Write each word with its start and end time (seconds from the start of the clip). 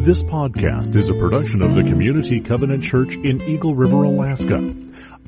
This 0.00 0.22
podcast 0.22 0.96
is 0.96 1.10
a 1.10 1.14
production 1.14 1.60
of 1.60 1.74
the 1.74 1.82
Community 1.82 2.40
Covenant 2.40 2.82
Church 2.82 3.16
in 3.16 3.42
Eagle 3.42 3.74
River, 3.74 4.04
Alaska. 4.04 4.74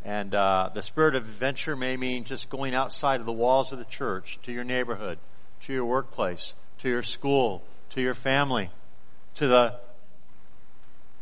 And 0.05 0.34
uh, 0.34 0.70
the 0.74 0.82
spirit 0.82 1.14
of 1.16 1.24
adventure 1.24 1.76
may 1.76 1.98
mean 1.98 2.24
just 2.24 2.50
going 2.50 2.74
outside 2.74 3.20
of 3.20 3.26
the 3.26 3.34
walls 3.34 3.74
of 3.74 3.80
the 3.80 3.86
church, 3.86 4.40
to 4.44 4.54
your 4.54 4.64
neighborhood, 4.64 5.18
to 5.64 5.74
your 5.74 5.84
workplace, 5.84 6.54
to 6.80 6.88
your 6.88 7.04
school, 7.04 7.64
to 7.90 8.02
your 8.02 8.14
family, 8.14 8.70
to 9.34 9.48
the 9.48 9.76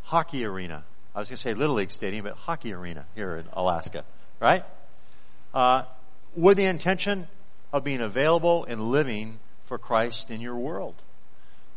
hockey 0.04 0.46
arena. 0.46 0.84
I 1.16 1.20
was 1.20 1.30
going 1.30 1.38
to 1.38 1.42
say 1.42 1.54
Little 1.54 1.76
League 1.76 1.92
Stadium, 1.92 2.26
but 2.26 2.36
hockey 2.36 2.74
arena 2.74 3.06
here 3.16 3.38
in 3.38 3.46
Alaska, 3.54 4.04
right? 4.40 4.64
Uh, 5.54 5.84
with 6.36 6.58
the 6.58 6.66
intention 6.66 7.28
of 7.72 7.84
being 7.84 8.02
available 8.02 8.66
and 8.66 8.92
living 8.92 9.40
for 9.66 9.78
Christ 9.78 10.32
in 10.32 10.42
your 10.42 10.56
world. 10.56 10.96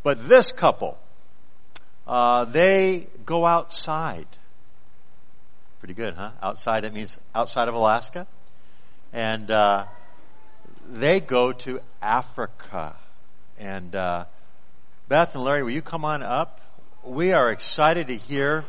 But 0.02 0.28
this 0.28 0.52
couple, 0.52 0.98
uh, 2.06 2.44
they 2.44 3.08
go 3.24 3.44
outside. 3.44 4.26
Pretty 5.80 5.94
good, 5.94 6.14
huh? 6.14 6.30
Outside, 6.42 6.84
it 6.84 6.94
means 6.94 7.18
outside 7.34 7.68
of 7.68 7.74
Alaska. 7.74 8.26
And 9.12 9.50
uh, 9.50 9.86
they 10.88 11.20
go 11.20 11.52
to 11.52 11.80
Africa. 12.00 12.96
And 13.58 13.94
uh, 13.94 14.24
Beth 15.08 15.34
and 15.34 15.44
Larry, 15.44 15.62
will 15.62 15.70
you 15.70 15.82
come 15.82 16.04
on 16.04 16.22
up? 16.22 16.60
We 17.06 17.32
are 17.32 17.50
excited 17.52 18.08
to 18.08 18.16
hear 18.16 18.64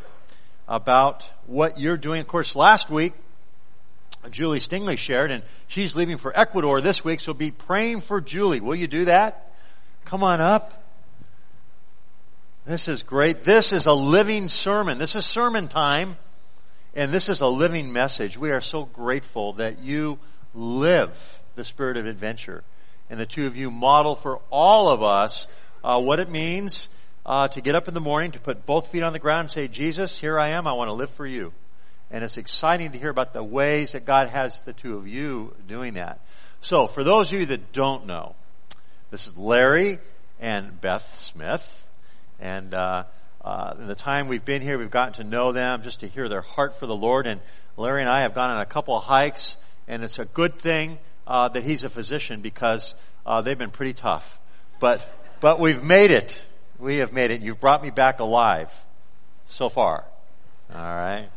about 0.67 1.31
what 1.47 1.79
you're 1.79 1.97
doing. 1.97 2.21
Of 2.21 2.27
course, 2.27 2.55
last 2.55 2.89
week, 2.89 3.13
Julie 4.29 4.59
Stingley 4.59 4.97
shared, 4.97 5.31
and 5.31 5.43
she's 5.67 5.95
leaving 5.95 6.17
for 6.17 6.37
Ecuador 6.37 6.79
this 6.81 7.03
week, 7.03 7.19
so 7.19 7.33
be 7.33 7.51
praying 7.51 8.01
for 8.01 8.21
Julie. 8.21 8.59
Will 8.59 8.75
you 8.75 8.87
do 8.87 9.05
that? 9.05 9.51
Come 10.05 10.23
on 10.23 10.39
up. 10.39 10.83
This 12.65 12.87
is 12.87 13.01
great. 13.01 13.43
This 13.43 13.73
is 13.73 13.85
a 13.85 13.93
living 13.93 14.49
sermon. 14.49 14.97
This 14.97 15.15
is 15.15 15.25
sermon 15.25 15.67
time, 15.67 16.17
and 16.93 17.11
this 17.11 17.29
is 17.29 17.41
a 17.41 17.47
living 17.47 17.91
message. 17.91 18.37
We 18.37 18.51
are 18.51 18.61
so 18.61 18.85
grateful 18.85 19.53
that 19.53 19.79
you 19.79 20.19
live 20.53 21.41
the 21.55 21.63
spirit 21.63 21.97
of 21.97 22.05
adventure, 22.05 22.63
and 23.09 23.19
the 23.19 23.25
two 23.25 23.47
of 23.47 23.55
you 23.55 23.71
model 23.71 24.15
for 24.15 24.41
all 24.51 24.89
of 24.89 25.01
us 25.01 25.47
uh, 25.83 25.99
what 25.99 26.19
it 26.19 26.29
means 26.29 26.89
uh, 27.27 27.47
to 27.49 27.61
get 27.61 27.75
up 27.75 27.87
in 27.87 27.93
the 27.93 27.99
morning, 27.99 28.31
to 28.31 28.39
put 28.39 28.65
both 28.65 28.87
feet 28.87 29.03
on 29.03 29.13
the 29.13 29.19
ground 29.19 29.41
and 29.41 29.51
say, 29.51 29.67
Jesus, 29.67 30.17
here 30.17 30.39
I 30.39 30.49
am. 30.49 30.65
I 30.65 30.73
want 30.73 30.87
to 30.87 30.93
live 30.93 31.09
for 31.09 31.25
you. 31.25 31.51
And 32.09 32.23
it's 32.23 32.37
exciting 32.37 32.93
to 32.93 32.97
hear 32.97 33.09
about 33.09 33.33
the 33.33 33.43
ways 33.43 33.91
that 33.91 34.05
God 34.05 34.29
has 34.29 34.61
the 34.63 34.71
two 34.71 34.95
of 34.95 35.07
you 35.07 35.53
doing 35.67 35.95
that. 35.95 36.21
So 36.61 36.87
for 36.87 37.03
those 37.03 37.31
of 37.33 37.39
you 37.39 37.45
that 37.47 37.73
don't 37.73 38.07
know, 38.07 38.35
this 39.11 39.27
is 39.27 39.37
Larry 39.37 39.99
and 40.39 40.79
Beth 40.79 41.13
Smith. 41.15 41.87
And, 42.39 42.73
uh, 42.73 43.03
uh, 43.43 43.73
in 43.79 43.87
the 43.87 43.95
time 43.95 44.27
we've 44.27 44.43
been 44.43 44.61
here, 44.61 44.77
we've 44.77 44.91
gotten 44.91 45.13
to 45.13 45.23
know 45.23 45.51
them 45.51 45.81
just 45.81 46.01
to 46.01 46.07
hear 46.07 46.27
their 46.27 46.41
heart 46.41 46.77
for 46.79 46.85
the 46.85 46.95
Lord. 46.95 47.27
And 47.27 47.41
Larry 47.77 48.01
and 48.01 48.09
I 48.09 48.21
have 48.21 48.33
gone 48.33 48.49
on 48.49 48.61
a 48.61 48.65
couple 48.65 48.97
of 48.97 49.03
hikes, 49.03 49.57
and 49.87 50.03
it's 50.03 50.19
a 50.19 50.25
good 50.25 50.59
thing 50.59 50.97
uh, 51.25 51.49
that 51.49 51.63
he's 51.63 51.83
a 51.83 51.89
physician 51.89 52.41
because 52.41 52.95
uh, 53.25 53.41
they've 53.41 53.57
been 53.57 53.71
pretty 53.71 53.93
tough. 53.93 54.39
But 54.79 55.07
but 55.39 55.59
we've 55.59 55.83
made 55.83 56.11
it. 56.11 56.43
We 56.79 56.97
have 56.97 57.11
made 57.11 57.31
it. 57.31 57.41
You've 57.41 57.59
brought 57.59 57.81
me 57.81 57.89
back 57.89 58.19
alive 58.19 58.71
so 59.45 59.69
far. 59.69 60.05
All 60.73 60.81
right. 60.81 61.29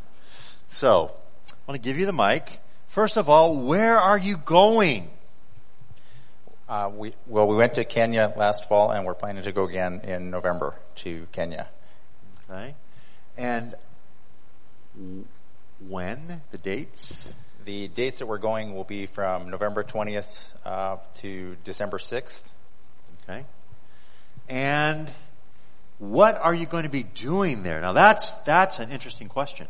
So, 0.68 1.12
I 1.50 1.54
want 1.66 1.82
to 1.82 1.88
give 1.88 1.98
you 1.98 2.06
the 2.06 2.12
mic. 2.12 2.60
First 2.88 3.16
of 3.16 3.28
all, 3.28 3.56
where 3.56 3.96
are 3.96 4.18
you 4.18 4.36
going? 4.36 5.10
Uh, 6.68 6.90
we, 6.94 7.14
well, 7.26 7.48
we 7.48 7.56
went 7.56 7.74
to 7.74 7.84
Kenya 7.84 8.32
last 8.36 8.68
fall, 8.68 8.92
and 8.92 9.04
we're 9.04 9.14
planning 9.14 9.42
to 9.44 9.52
go 9.52 9.64
again 9.64 10.00
in 10.04 10.30
November 10.30 10.74
to 10.96 11.26
Kenya. 11.32 11.68
Okay. 12.48 12.74
And 13.36 13.74
when? 15.88 16.42
The 16.50 16.58
dates? 16.58 17.32
The 17.64 17.88
dates 17.88 18.18
that 18.18 18.26
we're 18.26 18.38
going 18.38 18.74
will 18.74 18.84
be 18.84 19.06
from 19.06 19.50
November 19.50 19.84
20th 19.84 20.54
uh, 20.64 20.96
to 21.16 21.56
December 21.64 21.98
6th. 21.98 22.42
Okay. 23.24 23.44
And 24.48 25.10
what 26.00 26.34
are 26.36 26.54
you 26.54 26.64
going 26.64 26.84
to 26.84 26.90
be 26.90 27.02
doing 27.02 27.62
there? 27.62 27.80
Now 27.80 27.92
that's, 27.92 28.32
that's 28.44 28.78
an 28.78 28.90
interesting 28.90 29.28
question. 29.28 29.68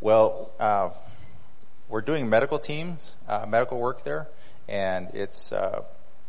Well, 0.00 0.50
uh, 0.58 0.90
we're 1.88 2.00
doing 2.00 2.28
medical 2.28 2.58
teams, 2.58 3.14
uh, 3.28 3.46
medical 3.48 3.78
work 3.78 4.02
there, 4.02 4.26
and 4.68 5.08
it's, 5.14 5.52
uh, 5.52 5.82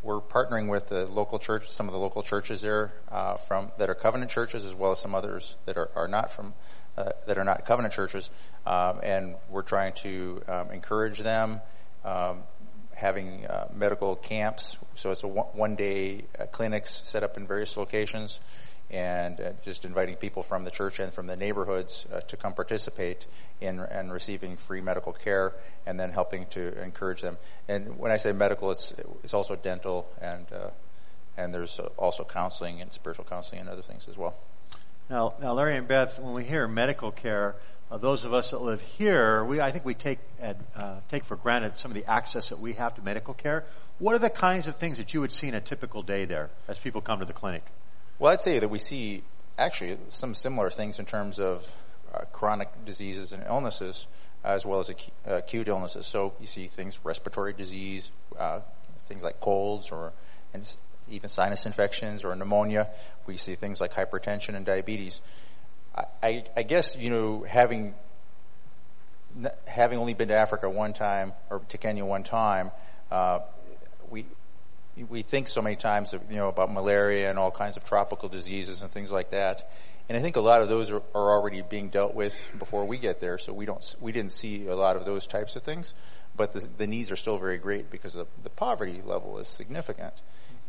we're 0.04 0.22
partnering 0.22 0.70
with 0.70 0.90
the 0.90 1.08
local 1.08 1.40
church, 1.40 1.72
some 1.72 1.88
of 1.88 1.94
the 1.94 2.00
local 2.00 2.22
churches 2.22 2.62
there, 2.62 2.94
uh, 3.12 3.36
from, 3.38 3.72
that 3.80 3.90
are 3.90 3.96
covenant 3.96 4.30
churches 4.30 4.64
as 4.64 4.76
well 4.76 4.92
as 4.92 5.00
some 5.00 5.16
others 5.16 5.58
that 5.66 5.76
are, 5.76 5.90
are 5.96 6.08
not 6.08 6.30
from, 6.30 6.54
uh, 6.96 7.14
that 7.26 7.40
are 7.40 7.44
not 7.44 7.66
covenant 7.66 7.96
churches, 7.96 8.30
um, 8.68 9.00
and 9.02 9.34
we're 9.50 9.64
trying 9.64 9.94
to 9.94 10.40
um, 10.48 10.70
encourage 10.70 11.18
them, 11.18 11.62
um, 12.06 12.44
having 12.94 13.48
uh, 13.48 13.70
medical 13.74 14.16
camps. 14.16 14.78
So 14.94 15.10
it's 15.10 15.24
a 15.24 15.28
one 15.28 15.76
day 15.76 16.26
clinics 16.52 16.92
set 17.06 17.24
up 17.24 17.38
in 17.38 17.48
various 17.48 17.76
locations 17.76 18.40
and 18.90 19.40
uh, 19.40 19.52
just 19.64 19.86
inviting 19.86 20.16
people 20.16 20.44
from 20.44 20.64
the 20.64 20.72
church 20.72 21.00
and 21.00 21.14
from 21.14 21.28
the 21.28 21.36
neighborhoods 21.36 22.06
uh, 22.14 22.20
to 22.22 22.38
come 22.38 22.54
participate 22.54 23.26
in 23.60 23.80
and 23.80 24.12
receiving 24.12 24.58
free 24.58 24.82
medical 24.82 25.14
care 25.14 25.54
and 25.86 26.00
then 26.00 26.12
helping 26.12 26.46
to 26.48 26.80
encourage 26.82 27.22
them. 27.22 27.38
And 27.68 27.98
when 27.98 28.12
I 28.12 28.18
say 28.18 28.32
medical, 28.34 28.72
it's 28.72 28.94
it's 29.24 29.34
also 29.34 29.56
dental 29.56 30.08
and 30.22 30.46
uh, 30.54 30.70
and 31.38 31.54
there's 31.54 31.80
also 31.98 32.24
counseling 32.24 32.82
and 32.82 32.94
spiritual 32.94 33.26
counseling 33.26 33.62
and 33.62 33.70
other 33.70 33.82
things 33.82 34.08
as 34.08 34.18
well. 34.18 34.36
Now, 35.10 35.34
now, 35.42 35.54
Larry 35.54 35.76
and 35.76 35.88
Beth, 35.88 36.20
when 36.20 36.34
we 36.34 36.44
hear 36.44 36.68
medical 36.68 37.12
care, 37.12 37.56
uh, 37.92 37.98
those 37.98 38.24
of 38.24 38.34
us 38.34 38.52
that 38.52 38.62
live 38.62 38.82
here, 38.82 39.44
we 39.44 39.60
I 39.60 39.72
think 39.72 39.86
we 39.86 39.94
take 39.94 40.20
uh, 40.42 40.96
take 41.10 41.26
for 41.26 41.36
granted 41.36 41.76
some 41.76 41.92
of 41.92 41.96
the 41.96 42.06
access 42.10 42.50
that 42.50 42.60
we 42.60 42.74
have 42.74 42.96
to 42.96 43.02
medical 43.02 43.34
care. 43.34 43.66
What 44.00 44.16
are 44.16 44.20
the 44.20 44.30
kinds 44.30 44.68
of 44.68 44.76
things 44.78 44.98
that 44.98 45.14
you 45.14 45.22
would 45.22 45.32
see 45.32 45.48
in 45.48 45.54
a 45.54 45.62
typical 45.62 46.02
day 46.02 46.26
there 46.26 46.50
as 46.68 46.80
people 46.80 47.02
come 47.02 47.20
to 47.20 47.26
the 47.26 47.34
clinic? 47.34 47.64
Well, 48.24 48.32
I'd 48.32 48.40
say 48.40 48.58
that 48.58 48.70
we 48.70 48.78
see 48.78 49.22
actually 49.58 49.98
some 50.08 50.34
similar 50.34 50.70
things 50.70 50.98
in 50.98 51.06
terms 51.06 51.42
of 51.42 51.70
uh, 52.14 52.20
chronic 52.32 52.70
diseases 52.86 53.34
and 53.34 53.44
illnesses 53.46 54.08
as 54.46 54.66
well 54.66 54.80
as 54.80 54.90
acute 55.26 55.68
illnesses. 55.68 56.08
So 56.08 56.34
you 56.40 56.48
see 56.48 56.68
things, 56.68 57.02
respiratory 57.04 57.52
disease, 57.52 58.12
uh, 58.40 58.62
things 59.10 59.26
like 59.26 59.42
colds 59.42 59.92
or 59.92 60.14
even 61.10 61.28
sinus 61.28 61.66
infections 61.66 62.24
or 62.24 62.34
pneumonia. 62.34 62.88
We 63.28 63.36
see 63.36 63.56
things 63.56 63.82
like 63.82 63.92
hypertension 63.92 64.56
and 64.56 64.66
diabetes. 64.66 65.20
I, 65.94 66.04
I, 66.24 66.44
I 66.56 66.64
guess, 66.64 66.96
you 66.96 67.10
know, 67.10 67.44
having 67.44 67.94
having 69.68 70.00
only 70.00 70.14
been 70.14 70.30
to 70.30 70.36
Africa 70.36 70.70
one 70.70 70.94
time 70.94 71.34
or 71.50 71.60
to 71.68 71.78
Kenya 71.78 72.06
one 72.06 72.24
time, 72.24 72.72
uh, 73.12 73.40
we 74.10 74.26
we 75.10 75.22
think 75.22 75.48
so 75.48 75.62
many 75.62 75.76
times, 75.76 76.14
you 76.30 76.36
know, 76.36 76.50
about 76.50 76.72
malaria 76.72 77.30
and 77.30 77.40
all 77.40 77.52
kinds 77.52 77.78
of 77.78 77.84
tropical 77.84 78.30
diseases 78.30 78.82
and 78.82 78.92
things 78.92 79.12
like 79.12 79.32
that. 79.32 79.70
And 80.10 80.18
I 80.18 80.22
think 80.22 80.36
a 80.36 80.42
lot 80.42 80.62
of 80.62 80.68
those 80.68 80.92
are, 80.92 81.02
are 81.16 81.32
already 81.32 81.62
being 81.62 81.90
dealt 81.90 82.14
with 82.14 82.50
before 82.60 82.86
we 82.86 82.98
get 82.98 83.20
there, 83.20 83.38
so 83.38 83.54
we 83.54 83.66
don't, 83.66 83.96
we 84.02 84.12
didn't 84.12 84.34
see 84.34 84.68
a 84.68 84.76
lot 84.76 84.96
of 84.98 85.06
those 85.06 85.26
types 85.26 85.56
of 85.56 85.64
things. 85.64 85.94
But 86.36 86.54
the, 86.54 86.68
the 86.78 86.88
needs 86.88 87.12
are 87.12 87.16
still 87.16 87.38
very 87.38 87.58
great 87.58 87.90
because 87.90 88.14
the, 88.14 88.26
the 88.44 88.50
poverty 88.50 89.02
level 89.04 89.38
is 89.38 89.48
significant. 89.48 90.14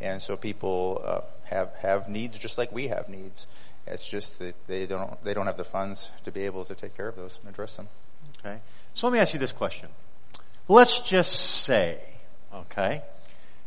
And 0.00 0.20
so 0.20 0.36
people 0.36 1.02
uh, 1.04 1.20
have 1.44 1.72
have 1.76 2.08
needs 2.08 2.38
just 2.38 2.58
like 2.58 2.72
we 2.72 2.88
have 2.88 3.08
needs. 3.08 3.46
It's 3.86 4.06
just 4.06 4.38
that 4.40 4.54
they 4.66 4.86
don't 4.86 5.22
they 5.22 5.34
don't 5.34 5.46
have 5.46 5.56
the 5.56 5.64
funds 5.64 6.10
to 6.24 6.32
be 6.32 6.42
able 6.42 6.64
to 6.64 6.74
take 6.74 6.96
care 6.96 7.08
of 7.08 7.16
those 7.16 7.38
and 7.40 7.52
address 7.52 7.76
them. 7.76 7.88
Okay. 8.38 8.58
So 8.92 9.06
let 9.06 9.12
me 9.12 9.18
ask 9.18 9.32
you 9.32 9.40
this 9.40 9.52
question. 9.52 9.88
Let's 10.68 11.00
just 11.00 11.32
say, 11.32 12.00
okay, 12.52 13.02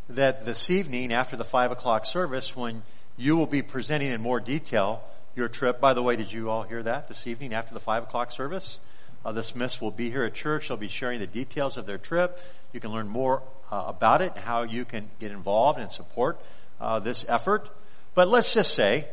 that 0.10 0.46
this 0.46 0.70
evening 0.70 1.12
after 1.12 1.36
the 1.36 1.44
five 1.44 1.72
o'clock 1.72 2.06
service 2.06 2.56
when 2.56 2.84
you 3.18 3.36
will 3.36 3.46
be 3.46 3.62
presenting 3.62 4.12
in 4.12 4.22
more 4.22 4.40
detail 4.40 5.04
your 5.36 5.50
trip. 5.50 5.82
By 5.82 5.94
the 5.94 6.02
way, 6.02 6.16
did 6.16 6.32
you 6.32 6.50
all 6.50 6.64
hear 6.64 6.82
that 6.84 7.08
this 7.08 7.28
evening 7.28 7.54
after 7.54 7.74
the 7.74 7.80
five 7.80 8.04
o'clock 8.04 8.32
service? 8.32 8.80
Uh, 9.26 9.32
the 9.34 9.44
Smiths 9.44 9.82
will 9.82 9.92
be 9.92 10.10
here 10.10 10.24
at 10.24 10.34
church. 10.34 10.70
They'll 10.70 10.78
be 10.78 10.88
sharing 10.88 11.20
the 11.20 11.28
details 11.28 11.76
of 11.76 11.86
their 11.86 11.98
trip. 11.98 12.40
You 12.72 12.80
can 12.80 12.92
learn 12.92 13.10
more 13.10 13.44
uh, 13.72 13.84
about 13.88 14.22
it 14.22 14.32
and 14.36 14.44
how 14.44 14.64
you 14.64 14.86
can 14.86 15.10
get 15.20 15.32
involved 15.32 15.80
and 15.80 15.92
support 15.92 16.40
uh, 16.80 17.00
this 17.00 17.26
effort. 17.28 17.70
But 18.16 18.30
let's 18.30 18.54
just 18.54 18.74
say 18.74 19.08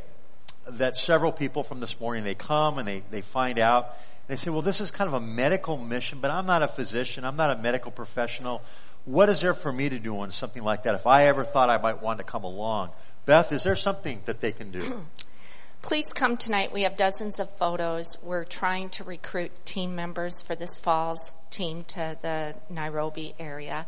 that 0.67 0.97
several 0.97 1.33
people 1.33 1.63
from 1.63 1.81
this 1.81 1.99
morning, 2.01 2.25
they 2.25 2.35
come 2.35 2.79
and 2.79 2.87
they, 2.87 3.03
they 3.11 3.21
find 3.21 3.59
out, 3.59 3.95
they 4.29 4.37
say, 4.37 4.51
well, 4.51 4.63
this 4.63 4.81
is 4.81 4.91
kind 4.91 5.09
of 5.09 5.15
a 5.15 5.21
medical 5.21 5.77
mission, 5.77 6.21
but 6.21 6.31
I'm 6.31 6.47
not 6.47 6.63
a 6.63 6.69
physician. 6.69 7.25
I'm 7.25 7.37
not 7.37 7.51
a 7.51 7.61
medical 7.61 7.91
professional. 7.91 8.63
What 9.05 9.29
is 9.29 9.41
there 9.41 9.53
for 9.53 9.71
me 9.71 9.91
to 9.91 9.99
do 9.99 10.19
on 10.21 10.31
something 10.31 10.63
like 10.65 10.85
that 10.85 10.95
if 10.95 11.07
I 11.07 11.27
ever 11.27 11.45
thought 11.45 11.69
I 11.69 11.77
might 11.77 12.01
want 12.03 12.19
to 12.19 12.25
come 12.25 12.43
along? 12.43 12.91
Beth, 13.27 13.53
is 13.53 13.63
there 13.63 13.77
something 13.77 14.23
that 14.25 14.41
they 14.41 14.51
can 14.51 14.71
do? 14.71 15.05
Please 15.83 16.07
come 16.15 16.39
tonight. 16.39 16.73
We 16.73 16.83
have 16.83 16.97
dozens 16.97 17.39
of 17.39 17.51
photos. 17.59 18.07
We're 18.23 18.47
trying 18.47 18.89
to 18.91 19.05
recruit 19.05 19.67
team 19.67 19.95
members 19.95 20.41
for 20.41 20.55
this 20.55 20.79
fall's 20.79 21.33
team 21.51 21.85
to 21.89 22.17
the 22.23 22.55
Nairobi 22.71 23.35
area. 23.39 23.87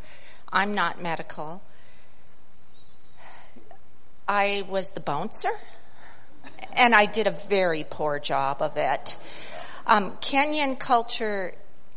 I'm 0.52 0.74
not 0.74 1.00
medical. 1.00 1.62
I 4.28 4.64
was 4.68 4.88
the 4.90 5.00
bouncer, 5.00 5.52
and 6.74 6.94
I 6.94 7.06
did 7.06 7.26
a 7.26 7.30
very 7.30 7.86
poor 7.88 8.18
job 8.18 8.60
of 8.60 8.76
it. 8.76 9.16
Um, 9.86 10.18
Kenyan 10.18 10.78
culture 10.78 11.54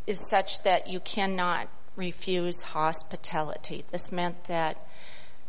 is 0.08 0.22
such 0.30 0.64
that 0.64 0.90
you 0.90 1.02
cannot 1.02 1.68
refuse 2.00 2.64
hospitality. 2.64 3.84
This 3.92 4.12
meant 4.12 4.46
that 4.46 4.78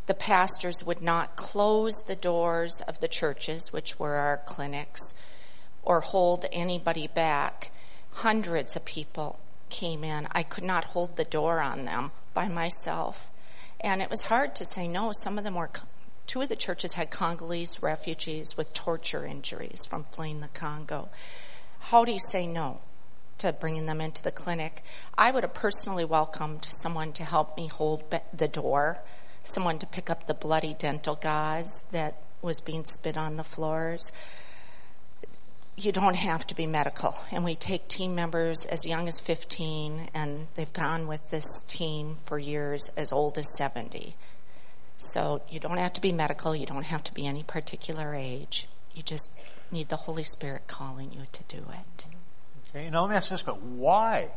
the 0.07 0.15
pastors 0.15 0.85
would 0.85 1.01
not 1.01 1.37
close 1.37 2.03
the 2.03 2.17
doors 2.17 2.83
of 2.89 2.99
the 2.99 3.09
churches, 3.09 3.73
which 3.73 3.99
were 3.99 4.17
our 4.17 4.39
clinics, 4.45 5.15
or 5.85 6.01
hold 6.01 6.45
anybody 6.53 7.07
back. 7.07 7.71
Hundreds 8.11 8.75
of 8.75 8.85
people 8.85 9.39
came 9.71 10.03
in. 10.03 10.27
I 10.33 10.43
could 10.43 10.65
not 10.65 10.87
hold 10.87 11.17
the 11.17 11.25
door 11.25 11.61
on 11.61 11.85
them 11.85 12.11
by 12.35 12.49
myself. 12.49 13.31
And 13.81 14.03
it 14.03 14.11
was 14.11 14.25
hard 14.25 14.57
to 14.57 14.65
say 14.65 14.89
no. 14.89 15.13
Some 15.13 15.39
of 15.39 15.45
them 15.45 15.55
were, 15.55 15.71
two 16.27 16.43
of 16.43 16.49
the 16.49 16.57
churches 16.57 16.95
had 16.95 17.11
Congolese 17.11 17.81
refugees 17.81 18.57
with 18.57 18.75
torture 18.75 19.25
injuries 19.25 19.87
from 19.87 20.03
fleeing 20.03 20.41
the 20.41 20.49
Congo. 20.49 21.09
How 21.79 22.05
do 22.05 22.13
you 22.13 22.19
say 22.31 22.47
no 22.47 22.81
to 23.41 23.53
bringing 23.53 23.87
them 23.87 24.01
into 24.01 24.23
the 24.23 24.33
clinic? 24.33 24.83
I 25.19 25.31
would 25.31 25.45
have 25.45 25.55
personally 25.55 26.05
welcomed 26.05 26.65
someone 26.65 27.13
to 27.13 27.25
help 27.25 27.57
me 27.57 27.67
hold 27.67 28.05
the 28.33 28.49
door, 28.49 29.03
someone 29.43 29.79
to 29.79 29.87
pick 29.87 30.09
up 30.09 30.27
the 30.27 30.35
bloody 30.35 30.75
dental 30.75 31.17
gauze 31.17 31.85
that 31.93 32.23
was 32.43 32.61
being 32.61 32.85
spit 32.85 33.17
on 33.17 33.37
the 33.37 33.45
floors 33.45 34.13
you 35.85 35.93
don't 35.93 36.17
have 36.17 36.47
to 36.49 36.55
be 36.55 36.67
medical. 36.67 37.17
And 37.31 37.45
we 37.45 37.55
take 37.55 37.89
team 37.89 38.15
members 38.15 38.67
as 38.67 38.87
young 38.87 39.09
as 39.09 39.21
15, 39.21 40.11
and 40.15 40.49
they've 40.55 40.73
gone 40.73 41.07
with 41.07 41.31
this 41.31 41.65
team 41.65 42.17
for 42.25 42.39
years 42.39 42.91
as 42.97 43.13
old 43.13 43.39
as 43.39 43.57
70. 43.57 44.15
So 44.97 45.43
you 45.49 45.61
don't 45.61 45.79
have 45.79 45.95
to 45.95 46.01
be 46.01 46.13
medical, 46.13 46.55
you 46.55 46.67
don't 46.67 46.85
have 46.85 47.05
to 47.05 47.15
be 47.15 47.27
any 47.27 47.43
particular 47.43 48.15
age. 48.15 48.69
You 48.95 49.03
just 49.03 49.33
need 49.71 49.89
the 49.89 49.97
Holy 49.97 50.25
Spirit 50.25 50.67
calling 50.67 51.13
you 51.13 51.23
to 51.33 51.45
do 51.45 51.59
it. 51.59 52.07
Okay, 52.71 52.89
now 52.89 53.03
let 53.03 53.11
me 53.11 53.17
ask 53.17 53.31
this, 53.31 53.43
but 53.43 53.61
why? 53.61 54.29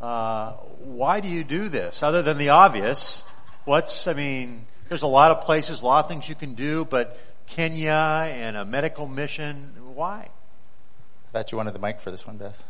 Uh, 0.00 0.52
why 0.84 1.18
do 1.18 1.28
you 1.28 1.42
do 1.42 1.68
this? 1.68 2.00
Other 2.00 2.22
than 2.22 2.38
the 2.38 2.50
obvious, 2.50 3.24
what's, 3.64 4.06
I 4.06 4.12
mean, 4.12 4.66
there's 4.88 5.02
a 5.02 5.08
lot 5.08 5.32
of 5.32 5.40
places, 5.40 5.82
a 5.82 5.84
lot 5.84 6.04
of 6.04 6.08
things 6.08 6.28
you 6.28 6.36
can 6.36 6.54
do, 6.54 6.84
but 6.84 7.18
Kenya 7.48 8.22
and 8.24 8.56
a 8.56 8.64
medical 8.64 9.08
mission, 9.08 9.72
why? 9.94 10.28
I 10.28 11.32
thought 11.32 11.50
you 11.50 11.58
wanted 11.58 11.74
the 11.74 11.80
mic 11.80 11.98
for 11.98 12.12
this 12.12 12.24
one, 12.24 12.36
Beth. 12.36 12.64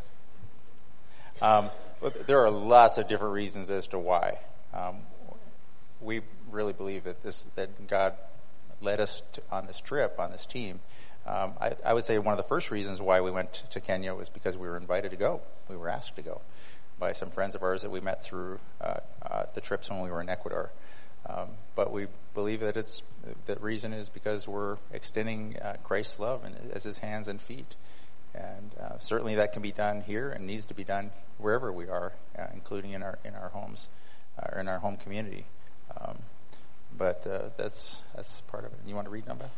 Um, 1.43 1.71
there 2.27 2.38
are 2.38 2.50
lots 2.50 2.97
of 2.97 3.06
different 3.06 3.35
reasons 3.35 3.69
as 3.69 3.87
to 3.88 3.99
why. 3.99 4.38
Um, 4.73 4.97
we 6.00 6.23
really 6.50 6.73
believe 6.73 7.05
that 7.05 7.23
this 7.23 7.43
that 7.56 7.87
God 7.87 8.15
led 8.81 9.00
us 9.00 9.23
to, 9.32 9.43
on 9.50 9.67
this 9.67 9.81
trip 9.81 10.19
on 10.19 10.31
this 10.31 10.47
team. 10.47 10.81
Um, 11.26 11.52
I, 11.61 11.72
I, 11.84 11.94
would 11.94 12.05
say 12.05 12.19
one 12.19 12.32
of 12.32 12.38
the 12.38 12.49
first 12.49 12.70
reasons 12.70 13.00
why 13.00 13.20
we 13.20 13.31
went 13.31 13.52
to 13.70 13.81
Kenya 13.81 14.14
was 14.14 14.28
because 14.28 14.56
we 14.56 14.69
were 14.69 14.76
invited 14.76 15.11
to 15.11 15.17
go. 15.17 15.43
We 15.69 15.76
were 15.76 15.88
asked 15.88 16.17
to 16.17 16.22
go 16.22 16.40
by 16.99 17.12
some 17.12 17.31
friends 17.31 17.55
of 17.55 17.62
ours 17.62 17.82
that 17.82 17.90
we 17.90 18.00
met 18.00 18.25
through 18.25 18.58
uh, 18.81 19.00
uh, 19.22 19.44
the 19.55 19.61
trips 19.61 19.90
when 19.90 20.00
we 20.00 20.11
were 20.11 20.20
in 20.20 20.28
Ecuador. 20.28 20.70
Um, 21.26 21.49
but 21.75 21.93
we 21.93 22.06
believe 22.34 22.61
that 22.61 22.76
it's 22.76 23.02
the 23.46 23.56
reason 23.56 23.93
is 23.93 24.08
because 24.08 24.49
we're 24.49 24.78
extending 24.93 25.56
uh, 25.58 25.76
Christ's 25.82 26.19
love 26.19 26.44
and, 26.44 26.56
as 26.72 26.84
His 26.84 26.99
hands 26.99 27.28
and 27.28 27.40
feet. 27.40 27.76
And 28.34 28.70
uh, 28.81 28.99
certainly 28.99 29.34
that 29.37 29.52
can 29.52 29.62
be 29.62 29.72
done 29.72 30.02
here 30.02 30.31
and 30.31 30.46
needs 30.46 30.64
to 30.67 30.75
be 30.75 30.84
done 30.84 31.11
wherever 31.38 31.72
we 31.72 31.88
are, 31.88 32.12
uh, 32.38 32.46
including 32.55 32.93
in 32.93 33.02
our 33.02 33.19
in 33.25 33.34
our 33.34 33.49
homes 33.49 33.88
uh, 34.38 34.49
or 34.52 34.61
in 34.61 34.69
our 34.69 34.78
home 34.78 34.96
community. 34.96 35.46
Um, 36.00 36.19
but 36.96 37.26
uh, 37.26 37.50
that's 37.56 38.02
that's 38.14 38.40
part 38.43 38.64
of 38.64 38.72
it. 38.72 38.78
You 38.87 38.94
want 38.94 39.06
to 39.06 39.11
read 39.11 39.26
number? 39.26 39.50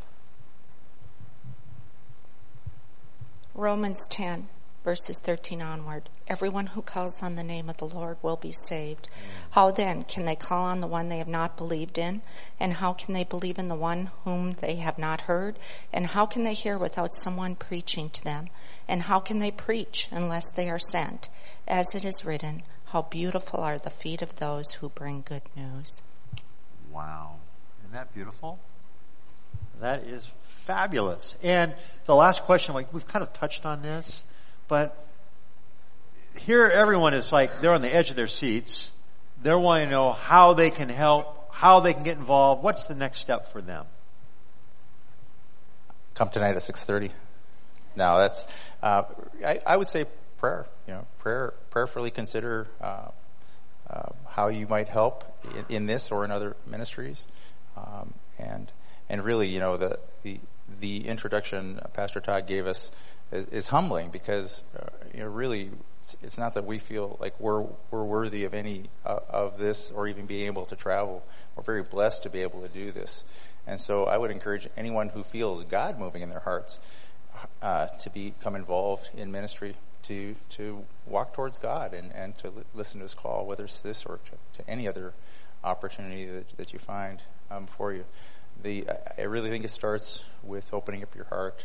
Romans 3.54 4.06
10 4.08 4.48
verses 4.84 5.20
13 5.22 5.62
onward. 5.62 6.08
Everyone 6.26 6.68
who 6.68 6.82
calls 6.82 7.22
on 7.22 7.36
the 7.36 7.44
name 7.44 7.68
of 7.68 7.76
the 7.76 7.86
Lord 7.86 8.16
will 8.22 8.36
be 8.36 8.52
saved. 8.52 9.08
How 9.50 9.70
then 9.70 10.02
can 10.02 10.24
they 10.24 10.34
call 10.34 10.64
on 10.64 10.80
the 10.80 10.86
one 10.86 11.08
they 11.08 11.18
have 11.18 11.28
not 11.28 11.56
believed 11.56 11.98
in? 11.98 12.22
And 12.58 12.74
how 12.74 12.92
can 12.92 13.14
they 13.14 13.24
believe 13.24 13.58
in 13.58 13.68
the 13.68 13.74
one 13.74 14.10
whom 14.24 14.54
they 14.54 14.76
have 14.76 14.98
not 14.98 15.22
heard? 15.22 15.58
And 15.92 16.08
how 16.08 16.26
can 16.26 16.42
they 16.42 16.54
hear 16.54 16.78
without 16.78 17.14
someone 17.14 17.54
preaching 17.54 18.10
to 18.10 18.24
them? 18.24 18.48
And 18.88 19.02
how 19.02 19.20
can 19.20 19.38
they 19.38 19.50
preach 19.50 20.08
unless 20.10 20.50
they 20.52 20.68
are 20.68 20.78
sent? 20.78 21.28
As 21.68 21.94
it 21.94 22.04
is 22.04 22.24
written, 22.24 22.62
how 22.86 23.02
beautiful 23.02 23.60
are 23.60 23.78
the 23.78 23.90
feet 23.90 24.22
of 24.22 24.36
those 24.36 24.72
who 24.74 24.88
bring 24.88 25.22
good 25.24 25.42
news. 25.56 26.02
Wow. 26.90 27.36
Isn't 27.80 27.92
that 27.92 28.12
beautiful? 28.14 28.58
That 29.80 30.02
is 30.04 30.30
fabulous. 30.64 31.36
And 31.42 31.74
the 32.06 32.14
last 32.14 32.42
question, 32.42 32.74
like 32.74 32.92
we've 32.92 33.06
kind 33.06 33.22
of 33.22 33.32
touched 33.32 33.66
on 33.66 33.82
this. 33.82 34.24
But 34.68 34.96
here 36.38 36.66
everyone 36.66 37.14
is 37.14 37.32
like, 37.32 37.60
they're 37.60 37.74
on 37.74 37.82
the 37.82 37.94
edge 37.94 38.10
of 38.10 38.16
their 38.16 38.26
seats. 38.26 38.92
They're 39.42 39.58
wanting 39.58 39.88
to 39.88 39.90
know 39.90 40.12
how 40.12 40.54
they 40.54 40.70
can 40.70 40.88
help, 40.88 41.52
how 41.52 41.80
they 41.80 41.92
can 41.92 42.04
get 42.04 42.16
involved. 42.16 42.62
What's 42.62 42.86
the 42.86 42.94
next 42.94 43.18
step 43.18 43.48
for 43.48 43.60
them? 43.60 43.86
Come 46.14 46.30
tonight 46.30 46.50
at 46.50 46.62
6.30. 46.62 47.10
No, 47.96 48.18
that's, 48.18 48.46
uh, 48.82 49.02
I, 49.44 49.58
I, 49.66 49.76
would 49.76 49.88
say 49.88 50.06
prayer, 50.38 50.66
you 50.86 50.94
know, 50.94 51.06
prayer, 51.18 51.54
prayerfully 51.70 52.10
consider, 52.10 52.66
uh, 52.80 53.08
uh, 53.88 54.12
how 54.28 54.48
you 54.48 54.66
might 54.66 54.88
help 54.88 55.24
in, 55.68 55.76
in, 55.76 55.86
this 55.86 56.10
or 56.10 56.24
in 56.24 56.30
other 56.30 56.56
ministries. 56.66 57.26
Um, 57.76 58.14
and, 58.38 58.72
and 59.08 59.22
really, 59.22 59.48
you 59.48 59.60
know, 59.60 59.76
the, 59.76 59.98
the, 60.22 60.40
the 60.80 61.06
introduction 61.08 61.80
Pastor 61.92 62.20
Todd 62.20 62.46
gave 62.46 62.66
us 62.66 62.90
is, 63.30 63.46
is 63.46 63.68
humbling 63.68 64.10
because 64.10 64.62
uh, 64.78 64.86
you 65.12 65.20
know 65.20 65.26
really 65.26 65.70
it's, 66.00 66.16
it's, 66.22 66.38
not 66.38 66.54
that 66.54 66.66
we 66.66 66.78
feel 66.78 67.16
like 67.20 67.38
we're 67.40 67.66
we're 67.90 68.04
worthy 68.04 68.44
of 68.44 68.54
any 68.54 68.84
uh, 69.04 69.20
of 69.28 69.58
this 69.58 69.90
or 69.90 70.06
even 70.06 70.26
being 70.26 70.46
able 70.46 70.66
to 70.66 70.76
travel. 70.76 71.24
We're 71.56 71.62
very 71.62 71.82
blessed 71.82 72.24
to 72.24 72.30
be 72.30 72.42
able 72.42 72.60
to 72.62 72.68
do 72.68 72.90
this, 72.92 73.24
and 73.66 73.80
so 73.80 74.04
I 74.04 74.18
would 74.18 74.30
encourage 74.30 74.68
anyone 74.76 75.08
who 75.08 75.22
feels 75.22 75.64
God 75.64 75.98
moving 75.98 76.22
in 76.22 76.28
their 76.28 76.40
hearts 76.40 76.80
uh, 77.60 77.86
to 77.86 78.10
become 78.10 78.54
involved 78.54 79.10
in 79.16 79.32
ministry. 79.32 79.74
To, 80.06 80.34
to 80.56 80.84
walk 81.06 81.32
towards 81.32 81.58
God 81.58 81.94
and, 81.94 82.12
and 82.12 82.36
to 82.38 82.50
li- 82.50 82.64
listen 82.74 82.98
to 82.98 83.04
His 83.04 83.14
call, 83.14 83.46
whether 83.46 83.62
it's 83.62 83.82
this 83.82 84.04
or 84.04 84.18
to, 84.24 84.60
to 84.60 84.68
any 84.68 84.88
other 84.88 85.14
opportunity 85.62 86.24
that, 86.24 86.48
that 86.56 86.72
you 86.72 86.80
find 86.80 87.22
um, 87.52 87.66
before 87.66 87.92
you. 87.92 88.04
The 88.62 88.86
I 89.18 89.22
really 89.22 89.50
think 89.50 89.64
it 89.64 89.70
starts 89.70 90.24
with 90.42 90.72
opening 90.72 91.02
up 91.02 91.14
your 91.14 91.24
heart 91.26 91.64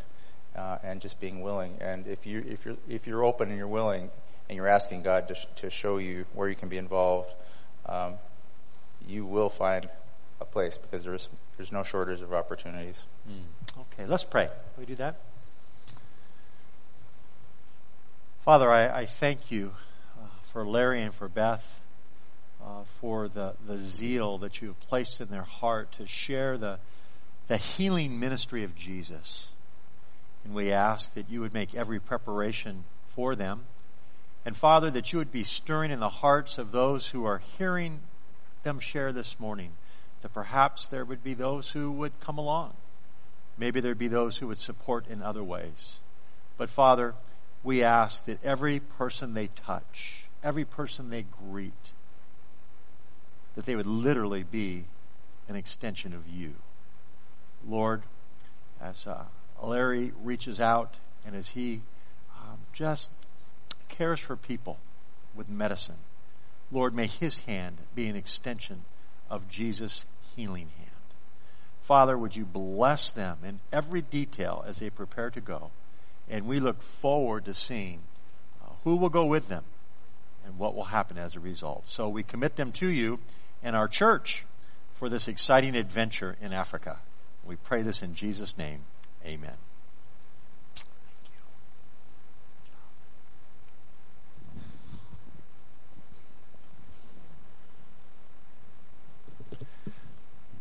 uh, 0.56 0.78
and 0.84 1.00
just 1.00 1.20
being 1.20 1.42
willing. 1.42 1.78
And 1.80 2.08
if 2.08 2.26
you 2.26 2.44
if 2.48 2.66
you're 2.66 2.78
if 2.90 3.08
you're 3.08 3.24
open 3.24 3.50
and 3.50 3.58
you're 3.58 3.68
willing 3.68 4.10
and 4.50 4.56
you're 4.56 4.68
asking 4.68 5.04
God 5.04 5.28
to 5.28 5.36
to 5.58 5.70
show 5.70 5.98
you 5.98 6.26
where 6.34 6.50
you 6.50 6.56
can 6.56 6.70
be 6.70 6.78
involved, 6.78 7.34
um, 7.86 8.16
you 9.08 9.26
will 9.26 9.50
find 9.50 9.90
a 10.42 10.46
place 10.46 10.78
because 10.78 11.04
there's 11.04 11.30
there's 11.58 11.72
no 11.72 11.84
shortage 11.84 12.22
of 12.22 12.34
opportunities. 12.34 13.08
Mm. 13.30 13.82
Okay, 13.94 14.06
let's 14.08 14.24
pray. 14.24 14.46
Can 14.46 14.80
we 14.80 14.86
do 14.86 14.96
that? 14.96 15.16
Father, 18.44 18.72
I, 18.72 19.00
I 19.02 19.06
thank 19.06 19.52
you 19.52 19.74
uh, 20.18 20.28
for 20.52 20.66
Larry 20.66 21.02
and 21.02 21.14
for 21.14 21.28
Beth. 21.28 21.82
Uh, 22.68 22.84
for 23.00 23.30
the, 23.30 23.54
the 23.66 23.78
zeal 23.78 24.38
that 24.40 24.62
you 24.62 24.68
have 24.68 24.80
placed 24.82 25.22
in 25.22 25.30
their 25.30 25.44
heart 25.44 25.90
to 25.94 26.06
share 26.06 26.58
the, 26.58 26.78
the 27.48 27.56
healing 27.56 28.20
ministry 28.20 28.66
of 28.66 28.76
Jesus. 28.76 29.52
And 30.44 30.54
we 30.54 30.70
ask 30.70 31.14
that 31.14 31.30
you 31.30 31.40
would 31.40 31.54
make 31.54 31.74
every 31.74 32.02
preparation 32.02 32.84
for 33.08 33.38
them. 33.38 33.62
And 34.44 34.54
Father, 34.54 34.92
that 34.92 35.14
you 35.14 35.20
would 35.20 35.32
be 35.32 35.46
stirring 35.46 35.92
in 35.92 36.02
the 36.02 36.10
hearts 36.10 36.58
of 36.58 36.74
those 36.74 37.12
who 37.12 37.24
are 37.24 37.38
hearing 37.38 38.02
them 38.64 38.82
share 38.82 39.14
this 39.14 39.40
morning, 39.40 39.72
that 40.22 40.34
perhaps 40.34 40.88
there 40.88 41.06
would 41.06 41.24
be 41.24 41.34
those 41.34 41.70
who 41.70 41.90
would 41.90 42.20
come 42.20 42.38
along. 42.38 42.74
Maybe 43.58 43.80
there'd 43.80 43.98
be 43.98 44.10
those 44.10 44.38
who 44.38 44.48
would 44.48 44.58
support 44.58 45.08
in 45.08 45.24
other 45.24 45.44
ways. 45.44 46.00
But 46.58 46.70
Father, 46.70 47.14
we 47.64 47.82
ask 47.82 48.26
that 48.26 48.44
every 48.44 48.82
person 48.82 49.36
they 49.36 49.48
touch, 49.56 50.26
every 50.44 50.66
person 50.66 51.12
they 51.12 51.24
greet, 51.24 51.94
that 53.58 53.66
they 53.66 53.76
would 53.76 53.88
literally 53.88 54.44
be 54.44 54.86
an 55.50 55.56
extension 55.56 56.14
of 56.14 56.28
you. 56.28 56.54
Lord, 57.68 58.04
as 58.80 59.08
uh, 59.08 59.24
Larry 59.64 60.14
reaches 60.24 60.62
out 60.62 60.94
and 61.26 61.36
as 61.36 61.50
he 61.50 61.82
um, 62.38 62.60
just 62.72 63.10
cares 63.90 64.20
for 64.20 64.36
people 64.36 64.78
with 65.36 65.50
medicine, 65.50 65.98
Lord, 66.72 66.94
may 66.94 67.08
his 67.08 67.40
hand 67.42 67.78
be 67.96 68.08
an 68.08 68.16
extension 68.16 68.84
of 69.28 69.50
Jesus' 69.50 70.06
healing 70.36 70.70
hand. 70.78 70.92
Father, 71.82 72.16
would 72.16 72.36
you 72.36 72.46
bless 72.46 73.10
them 73.10 73.40
in 73.44 73.60
every 73.74 74.04
detail 74.04 74.64
as 74.68 74.78
they 74.78 74.92
prepare 74.92 75.32
to 75.32 75.42
go? 75.42 75.72
And 76.30 76.46
we 76.46 76.60
look 76.60 76.84
forward 76.84 77.46
to 77.46 77.56
seeing 77.56 78.02
uh, 78.64 78.74
who 78.84 78.98
will 78.98 79.10
go 79.10 79.26
with 79.26 79.50
them 79.50 79.64
and 80.46 80.60
what 80.60 80.76
will 80.76 80.84
happen 80.84 81.18
as 81.18 81.36
a 81.36 81.40
result. 81.40 81.90
So 81.90 82.08
we 82.08 82.22
commit 82.22 82.56
them 82.56 82.72
to 82.74 82.88
you 82.88 83.18
and 83.64 83.76
our 83.76 83.88
church 83.88 84.46
for 84.94 85.10
this 85.10 85.28
exciting 85.28 85.76
adventure 85.76 86.38
in 86.42 86.54
Africa. 86.54 87.00
We 87.46 87.56
pray 87.56 87.82
this 87.82 88.02
in 88.02 88.16
Jesus' 88.16 88.58
name. 88.58 88.82
Amen. 89.26 89.56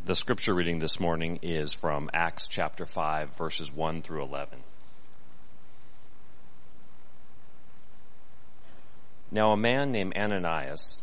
The 0.07 0.15
scripture 0.15 0.55
reading 0.55 0.79
this 0.79 1.01
morning 1.01 1.41
is 1.43 1.73
from 1.73 2.09
Acts 2.15 2.47
chapter 2.47 2.87
5 2.87 3.37
verses 3.37 3.73
1 3.73 4.03
through 4.03 4.23
11. 4.23 4.61
Now 9.33 9.51
a 9.51 9.57
man 9.57 9.91
named 9.91 10.17
Ananias, 10.17 11.03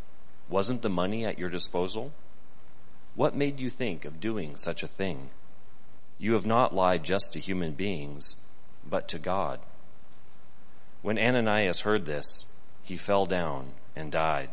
wasn't 0.51 0.81
the 0.81 0.89
money 0.89 1.25
at 1.25 1.39
your 1.39 1.49
disposal? 1.49 2.13
What 3.15 3.35
made 3.35 3.59
you 3.59 3.69
think 3.69 4.05
of 4.05 4.19
doing 4.19 4.55
such 4.55 4.83
a 4.83 4.87
thing? 4.87 5.29
You 6.19 6.33
have 6.33 6.45
not 6.45 6.75
lied 6.75 7.03
just 7.03 7.33
to 7.33 7.39
human 7.39 7.71
beings, 7.71 8.35
but 8.87 9.07
to 9.09 9.17
God. 9.17 9.59
When 11.01 11.17
Ananias 11.17 11.81
heard 11.81 12.05
this, 12.05 12.45
he 12.83 12.97
fell 12.97 13.25
down 13.25 13.71
and 13.95 14.11
died 14.11 14.49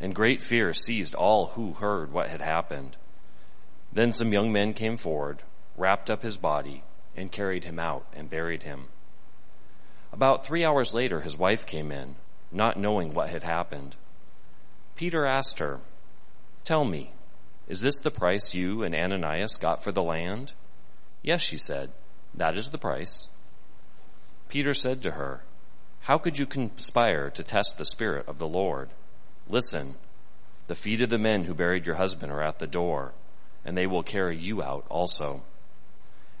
and 0.00 0.14
great 0.14 0.40
fear 0.40 0.72
seized 0.72 1.14
all 1.14 1.46
who 1.48 1.72
heard 1.74 2.12
what 2.12 2.28
had 2.28 2.40
happened. 2.40 2.96
Then 3.92 4.12
some 4.12 4.32
young 4.32 4.52
men 4.52 4.72
came 4.72 4.96
forward, 4.96 5.42
wrapped 5.76 6.08
up 6.08 6.22
his 6.22 6.36
body, 6.36 6.84
and 7.16 7.32
carried 7.32 7.64
him 7.64 7.78
out 7.78 8.06
and 8.14 8.30
buried 8.30 8.62
him. 8.62 8.86
About 10.12 10.44
three 10.44 10.64
hours 10.64 10.94
later, 10.94 11.20
his 11.20 11.36
wife 11.36 11.66
came 11.66 11.90
in, 11.90 12.16
not 12.52 12.78
knowing 12.78 13.12
what 13.12 13.28
had 13.28 13.42
happened. 13.42 13.96
Peter 14.98 15.24
asked 15.24 15.60
her, 15.60 15.78
Tell 16.64 16.84
me, 16.84 17.12
is 17.68 17.82
this 17.82 18.00
the 18.00 18.10
price 18.10 18.52
you 18.52 18.82
and 18.82 18.96
Ananias 18.96 19.54
got 19.54 19.80
for 19.80 19.92
the 19.92 20.02
land? 20.02 20.54
Yes, 21.22 21.40
she 21.40 21.56
said, 21.56 21.92
that 22.34 22.56
is 22.56 22.70
the 22.70 22.78
price. 22.78 23.28
Peter 24.48 24.74
said 24.74 25.00
to 25.02 25.12
her, 25.12 25.44
How 26.00 26.18
could 26.18 26.36
you 26.36 26.46
conspire 26.46 27.30
to 27.30 27.44
test 27.44 27.78
the 27.78 27.84
Spirit 27.84 28.26
of 28.26 28.38
the 28.38 28.48
Lord? 28.48 28.88
Listen, 29.48 29.94
the 30.66 30.74
feet 30.74 31.00
of 31.00 31.10
the 31.10 31.16
men 31.16 31.44
who 31.44 31.54
buried 31.54 31.86
your 31.86 31.94
husband 31.94 32.32
are 32.32 32.42
at 32.42 32.58
the 32.58 32.66
door, 32.66 33.12
and 33.64 33.78
they 33.78 33.86
will 33.86 34.02
carry 34.02 34.36
you 34.36 34.64
out 34.64 34.84
also. 34.88 35.44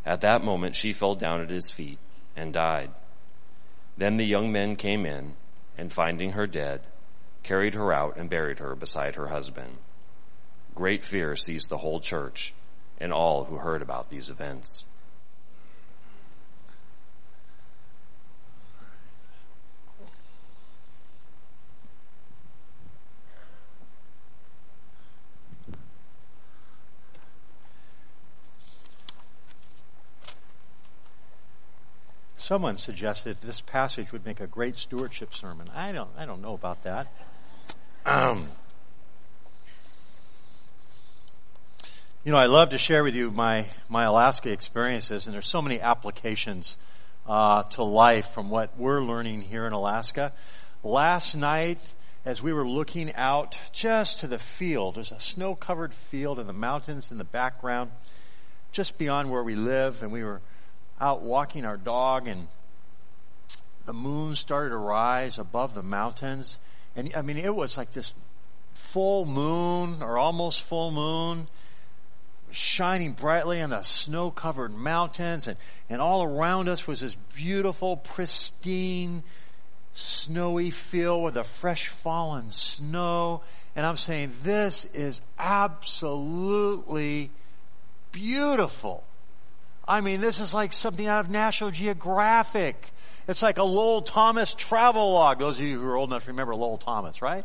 At 0.04 0.20
that 0.22 0.42
moment 0.42 0.74
she 0.74 0.92
fell 0.92 1.14
down 1.14 1.40
at 1.40 1.50
his 1.50 1.70
feet 1.70 1.98
and 2.36 2.52
died. 2.52 2.90
Then 3.96 4.16
the 4.16 4.26
young 4.26 4.50
men 4.50 4.74
came 4.74 5.06
in, 5.06 5.36
and 5.76 5.92
finding 5.92 6.32
her 6.32 6.48
dead, 6.48 6.80
carried 7.48 7.72
her 7.72 7.94
out 7.94 8.14
and 8.18 8.28
buried 8.28 8.58
her 8.58 8.74
beside 8.74 9.14
her 9.14 9.28
husband. 9.28 9.78
Great 10.74 11.02
fear 11.02 11.34
seized 11.34 11.70
the 11.70 11.78
whole 11.78 11.98
church 11.98 12.52
and 13.00 13.10
all 13.10 13.44
who 13.44 13.56
heard 13.56 13.80
about 13.80 14.10
these 14.10 14.28
events. 14.28 14.84
someone 32.36 32.78
suggested 32.78 33.36
this 33.42 33.60
passage 33.60 34.10
would 34.10 34.24
make 34.24 34.40
a 34.40 34.46
great 34.46 34.74
stewardship 34.74 35.34
sermon. 35.34 35.68
I 35.74 35.92
don't, 35.92 36.08
I 36.16 36.24
don't 36.24 36.40
know 36.40 36.54
about 36.54 36.82
that. 36.84 37.06
Um, 38.06 38.48
you 42.24 42.32
know, 42.32 42.38
I 42.38 42.46
love 42.46 42.70
to 42.70 42.78
share 42.78 43.04
with 43.04 43.14
you 43.14 43.30
my, 43.30 43.66
my 43.88 44.04
Alaska 44.04 44.50
experiences, 44.50 45.26
and 45.26 45.34
there's 45.34 45.46
so 45.46 45.60
many 45.60 45.80
applications 45.80 46.78
uh, 47.26 47.62
to 47.64 47.82
life 47.82 48.30
from 48.30 48.50
what 48.50 48.78
we're 48.78 49.02
learning 49.02 49.42
here 49.42 49.66
in 49.66 49.72
Alaska. 49.72 50.32
Last 50.82 51.34
night, 51.34 51.94
as 52.24 52.42
we 52.42 52.52
were 52.52 52.66
looking 52.66 53.14
out 53.14 53.58
just 53.72 54.20
to 54.20 54.26
the 54.26 54.38
field, 54.38 54.94
there's 54.94 55.12
a 55.12 55.20
snow-covered 55.20 55.92
field 55.92 56.38
and 56.38 56.48
the 56.48 56.54
mountains 56.54 57.10
in 57.10 57.18
the 57.18 57.24
background, 57.24 57.90
just 58.72 58.98
beyond 58.98 59.30
where 59.30 59.42
we 59.42 59.54
live, 59.54 60.02
and 60.02 60.12
we 60.12 60.24
were 60.24 60.40
out 61.00 61.22
walking 61.22 61.64
our 61.64 61.76
dog 61.76 62.26
and 62.26 62.48
the 63.86 63.94
moon 63.94 64.34
started 64.34 64.70
to 64.70 64.76
rise 64.76 65.38
above 65.38 65.74
the 65.74 65.82
mountains. 65.82 66.58
And 66.98 67.14
I 67.14 67.22
mean, 67.22 67.38
it 67.38 67.54
was 67.54 67.76
like 67.76 67.92
this 67.92 68.12
full 68.74 69.24
moon 69.24 70.02
or 70.02 70.18
almost 70.18 70.62
full 70.62 70.90
moon 70.90 71.46
shining 72.50 73.12
brightly 73.12 73.62
on 73.62 73.70
the 73.70 73.82
snow 73.82 74.32
covered 74.32 74.74
mountains 74.74 75.46
and, 75.46 75.56
and 75.88 76.02
all 76.02 76.24
around 76.24 76.68
us 76.68 76.88
was 76.88 76.98
this 76.98 77.14
beautiful, 77.36 77.96
pristine, 77.98 79.22
snowy 79.92 80.70
field 80.70 81.22
with 81.22 81.34
the 81.34 81.44
fresh 81.44 81.86
fallen 81.86 82.50
snow. 82.50 83.42
And 83.76 83.86
I'm 83.86 83.96
saying 83.96 84.32
this 84.42 84.84
is 84.86 85.20
absolutely 85.38 87.30
beautiful. 88.10 89.04
I 89.86 90.00
mean, 90.00 90.20
this 90.20 90.40
is 90.40 90.52
like 90.52 90.72
something 90.72 91.06
out 91.06 91.20
of 91.20 91.30
National 91.30 91.70
Geographic. 91.70 92.92
It's 93.28 93.42
like 93.42 93.58
a 93.58 93.62
Lowell 93.62 94.00
Thomas 94.00 94.54
travel 94.54 95.12
log. 95.12 95.38
Those 95.38 95.58
of 95.58 95.64
you 95.66 95.78
who 95.78 95.86
are 95.86 95.96
old 95.96 96.10
enough 96.10 96.24
to 96.24 96.30
remember 96.30 96.54
Lowell 96.54 96.78
Thomas, 96.78 97.20
right? 97.20 97.44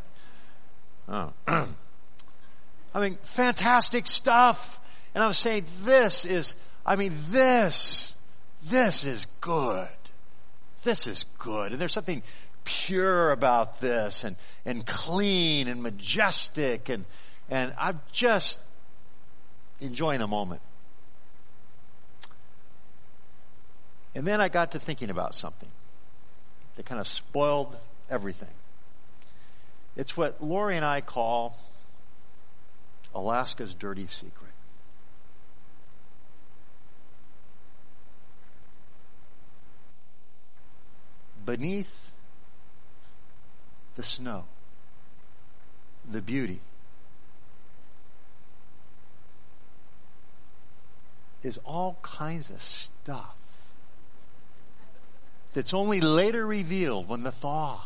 Oh. 1.09 1.33
I 1.47 2.99
mean, 2.99 3.17
fantastic 3.23 4.07
stuff. 4.07 4.79
And 5.13 5.21
I'm 5.21 5.33
saying 5.33 5.65
this 5.81 6.23
is, 6.23 6.55
I 6.85 6.95
mean, 6.95 7.11
this, 7.29 8.15
this 8.63 9.03
is 9.03 9.27
good. 9.41 9.89
This 10.83 11.05
is 11.05 11.25
good. 11.37 11.73
And 11.73 11.81
there's 11.81 11.91
something 11.91 12.23
pure 12.63 13.31
about 13.31 13.81
this 13.81 14.23
and, 14.23 14.37
and 14.65 14.85
clean 14.85 15.67
and 15.67 15.83
majestic 15.83 16.87
and, 16.87 17.03
and 17.49 17.73
I'm 17.77 17.99
just 18.13 18.61
enjoying 19.81 20.19
the 20.19 20.27
moment. 20.27 20.61
And 24.15 24.27
then 24.27 24.41
I 24.41 24.49
got 24.49 24.71
to 24.73 24.79
thinking 24.79 25.09
about 25.09 25.33
something 25.33 25.69
that 26.75 26.85
kind 26.85 26.99
of 26.99 27.07
spoiled 27.07 27.75
everything. 28.09 28.53
It's 29.95 30.15
what 30.17 30.43
Lori 30.43 30.75
and 30.75 30.85
I 30.85 31.01
call 31.01 31.57
Alaska's 33.13 33.73
dirty 33.73 34.07
secret. 34.07 34.51
Beneath 41.45 42.11
the 43.95 44.03
snow, 44.03 44.45
the 46.09 46.21
beauty, 46.21 46.61
is 51.43 51.59
all 51.65 51.97
kinds 52.01 52.49
of 52.49 52.61
stuff 52.61 53.42
that's 55.53 55.73
only 55.73 56.01
later 56.01 56.45
revealed 56.45 57.07
when 57.07 57.23
the 57.23 57.31
thaw 57.31 57.81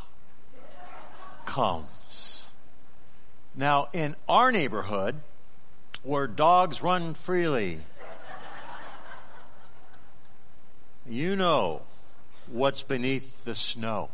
comes. 1.46 2.50
Now, 3.56 3.90
in 3.94 4.16
our 4.28 4.52
neighborhood, 4.52 5.16
where 6.04 6.28
dogs 6.28 6.82
run 6.82 7.14
freely, 7.14 7.80
you 11.06 11.36
know 11.36 11.82
what's 12.52 12.82
beneath 12.82 13.44
the 13.46 13.56
snow. 13.56 14.10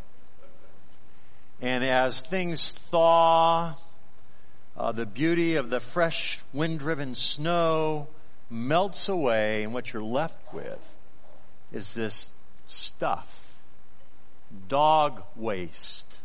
And 1.62 1.84
as 1.84 2.22
things 2.22 2.74
thaw, 2.74 3.76
uh, 4.76 4.92
the 4.92 5.06
beauty 5.06 5.56
of 5.56 5.70
the 5.70 5.80
fresh 5.80 6.40
wind-driven 6.52 7.16
snow 7.16 8.08
melts 8.50 9.08
away, 9.08 9.64
and 9.64 9.74
what 9.74 9.94
you're 9.94 10.04
left 10.04 10.54
with 10.54 10.90
is 11.72 11.94
this 11.94 12.33
stuff, 12.68 13.60
dog 14.68 15.24
waste. 15.36 16.20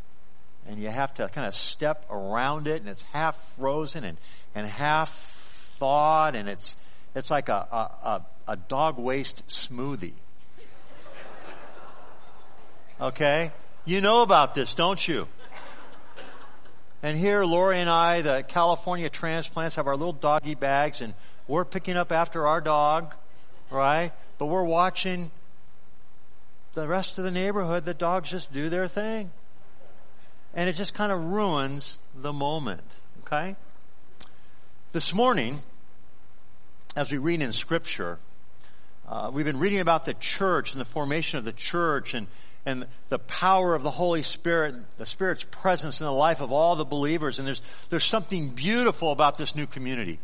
And 0.67 0.79
you 0.79 0.91
have 0.91 1.15
to 1.15 1.29
kind 1.29 1.47
of 1.47 1.55
step 1.55 2.05
around 2.11 2.67
it, 2.67 2.81
and 2.81 2.89
it's 2.89 3.03
half 3.13 3.37
frozen 3.57 4.05
and, 4.05 4.19
and 4.55 4.67
half 4.67 5.11
thawed, 5.79 6.37
and 6.37 6.49
it's, 6.49 6.77
it's 7.15 7.31
like 7.31 7.49
a, 7.49 7.67
a, 7.73 8.09
a, 8.09 8.27
a 8.49 8.57
dog 8.57 8.99
waste 8.99 9.47
smoothie. 9.49 10.13
Okay? 13.01 13.53
You 13.85 14.01
know 14.01 14.23
about 14.23 14.55
this, 14.55 14.75
don't 14.75 15.07
you? 15.07 15.29
And 17.03 17.17
here, 17.17 17.45
Lori 17.45 17.79
and 17.79 17.89
I, 17.89 18.23
the 18.23 18.45
California 18.47 19.09
transplants, 19.09 19.77
have 19.77 19.87
our 19.87 19.97
little 19.97 20.13
doggy 20.13 20.57
bags, 20.57 21.01
and 21.01 21.15
we're 21.47 21.65
picking 21.65 21.97
up 21.97 22.11
after 22.11 22.47
our 22.47 22.61
dog, 22.61 23.15
right? 23.71 24.11
But 24.39 24.47
we're 24.47 24.65
watching 24.65 25.31
the 26.75 26.89
rest 26.89 27.19
of 27.19 27.25
the 27.25 27.31
neighborhood, 27.31 27.85
the 27.85 27.95
dogs 27.95 28.31
just 28.31 28.53
do 28.53 28.69
their 28.69 28.89
thing. 28.89 29.31
And 30.55 30.69
it 30.69 30.75
just 30.75 30.95
kind 30.95 31.13
of 31.13 31.23
ruins 31.23 32.01
the 32.15 32.33
moment, 32.33 33.01
okay? 33.25 33.57
This 34.93 35.15
morning, 35.15 35.61
as 36.97 37.13
we 37.13 37.19
read 37.19 37.43
in 37.43 37.53
Scripture, 37.53 38.19
uh, 39.09 39.31
we've 39.33 39.45
been 39.45 39.59
reading 39.59 39.81
about 39.81 40.05
the 40.05 40.15
church 40.15 40.73
and 40.73 40.81
the 40.81 40.87
formation 40.87 41.39
of 41.39 41.45
the 41.45 41.53
church 41.53 42.15
and 42.15 42.27
and 42.69 42.87
the 43.09 43.19
power 43.19 43.75
of 43.75 43.83
the 43.83 43.91
Holy 43.91 44.21
Spirit, 44.21 44.75
the 44.99 45.07
Spirit's 45.07 45.43
presence 45.45 46.01
in 46.01 46.05
the 46.05 46.13
life 46.13 46.43
of 46.43 46.53
all 46.53 46.77
the 46.77 46.85
believers. 46.85 47.39
And 47.39 47.49
there's, 47.49 47.63
there's 47.89 48.05
something 48.05 48.51
beautiful 48.51 49.11
about 49.11 49.39
this 49.39 49.57
new 49.57 49.67
community. 49.67 50.19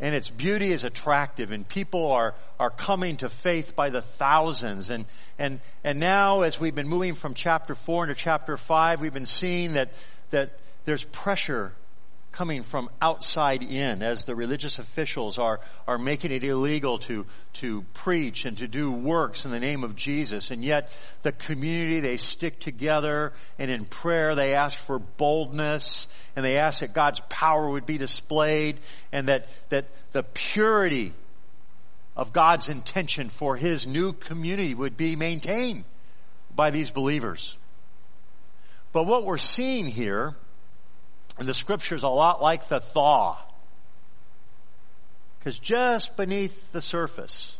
And 0.00 0.14
its 0.14 0.30
beauty 0.30 0.72
is 0.72 0.84
attractive 0.84 1.52
and 1.52 1.68
people 1.68 2.10
are, 2.12 2.34
are 2.58 2.70
coming 2.70 3.18
to 3.18 3.28
faith 3.28 3.76
by 3.76 3.90
the 3.90 4.00
thousands. 4.00 4.88
And, 4.88 5.04
and, 5.38 5.60
and 5.84 6.00
now 6.00 6.40
as 6.40 6.58
we've 6.58 6.74
been 6.74 6.88
moving 6.88 7.14
from 7.14 7.34
chapter 7.34 7.74
four 7.74 8.04
into 8.04 8.14
chapter 8.14 8.56
five, 8.56 9.00
we've 9.00 9.12
been 9.12 9.26
seeing 9.26 9.74
that, 9.74 9.92
that 10.30 10.58
there's 10.84 11.04
pressure 11.04 11.74
coming 12.32 12.62
from 12.62 12.88
outside 13.02 13.62
in 13.62 14.02
as 14.02 14.24
the 14.24 14.34
religious 14.34 14.78
officials 14.78 15.38
are, 15.38 15.60
are 15.86 15.98
making 15.98 16.30
it 16.30 16.44
illegal 16.44 16.98
to, 16.98 17.26
to 17.54 17.82
preach 17.94 18.44
and 18.44 18.58
to 18.58 18.68
do 18.68 18.92
works 18.92 19.44
in 19.44 19.50
the 19.50 19.60
name 19.60 19.82
of 19.82 19.96
Jesus. 19.96 20.50
And 20.50 20.64
yet 20.64 20.90
the 21.22 21.32
community, 21.32 22.00
they 22.00 22.16
stick 22.16 22.60
together 22.60 23.32
and 23.58 23.70
in 23.70 23.84
prayer 23.84 24.34
they 24.34 24.54
ask 24.54 24.78
for 24.78 24.98
boldness 24.98 26.06
and 26.36 26.44
they 26.44 26.58
ask 26.58 26.80
that 26.80 26.94
God's 26.94 27.20
power 27.28 27.68
would 27.68 27.86
be 27.86 27.98
displayed 27.98 28.80
and 29.12 29.28
that, 29.28 29.48
that 29.70 29.86
the 30.12 30.22
purity 30.22 31.12
of 32.16 32.32
God's 32.32 32.68
intention 32.68 33.28
for 33.28 33.56
His 33.56 33.86
new 33.86 34.12
community 34.12 34.74
would 34.74 34.96
be 34.96 35.16
maintained 35.16 35.84
by 36.54 36.70
these 36.70 36.90
believers. 36.90 37.56
But 38.92 39.04
what 39.04 39.24
we're 39.24 39.36
seeing 39.38 39.86
here 39.86 40.34
and 41.40 41.48
the 41.48 41.54
scripture's 41.54 42.02
a 42.02 42.08
lot 42.08 42.42
like 42.42 42.68
the 42.68 42.80
thaw. 42.80 43.38
Because 45.38 45.58
just 45.58 46.14
beneath 46.14 46.70
the 46.72 46.82
surface, 46.82 47.56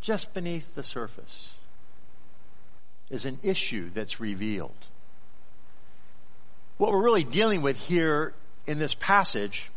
just 0.00 0.34
beneath 0.34 0.74
the 0.74 0.82
surface, 0.82 1.54
is 3.08 3.24
an 3.24 3.38
issue 3.44 3.88
that's 3.90 4.18
revealed. 4.18 4.88
What 6.76 6.90
we're 6.90 7.04
really 7.04 7.22
dealing 7.22 7.62
with 7.62 7.78
here 7.78 8.34
in 8.66 8.80
this 8.80 8.94
passage 8.94 9.70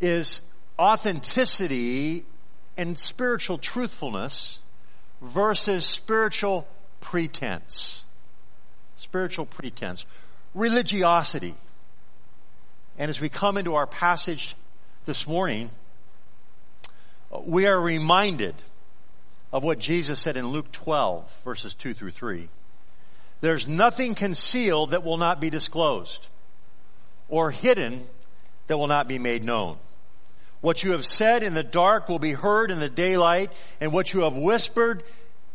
is 0.00 0.42
authenticity 0.78 2.24
and 2.76 2.96
spiritual 2.96 3.58
truthfulness 3.58 4.60
versus 5.20 5.84
spiritual 5.84 6.68
pretense 7.00 8.04
spiritual 9.00 9.46
pretense, 9.46 10.04
religiosity. 10.54 11.54
And 12.98 13.08
as 13.08 13.20
we 13.20 13.28
come 13.28 13.56
into 13.56 13.74
our 13.74 13.86
passage 13.86 14.54
this 15.06 15.26
morning, 15.26 15.70
uh, 17.32 17.40
we 17.44 17.66
are 17.66 17.80
reminded 17.80 18.54
of 19.52 19.64
what 19.64 19.78
Jesus 19.78 20.18
said 20.18 20.36
in 20.36 20.48
Luke 20.48 20.70
12 20.72 21.40
verses 21.44 21.74
2 21.74 21.94
through 21.94 22.10
3. 22.10 22.48
There's 23.40 23.66
nothing 23.66 24.14
concealed 24.14 24.90
that 24.90 25.02
will 25.02 25.16
not 25.16 25.40
be 25.40 25.48
disclosed 25.48 26.28
or 27.28 27.50
hidden 27.50 28.02
that 28.66 28.76
will 28.76 28.86
not 28.86 29.08
be 29.08 29.18
made 29.18 29.42
known. 29.42 29.78
What 30.60 30.82
you 30.82 30.92
have 30.92 31.06
said 31.06 31.42
in 31.42 31.54
the 31.54 31.64
dark 31.64 32.10
will 32.10 32.18
be 32.18 32.32
heard 32.32 32.70
in 32.70 32.80
the 32.80 32.90
daylight 32.90 33.50
and 33.80 33.94
what 33.94 34.12
you 34.12 34.20
have 34.20 34.36
whispered 34.36 35.02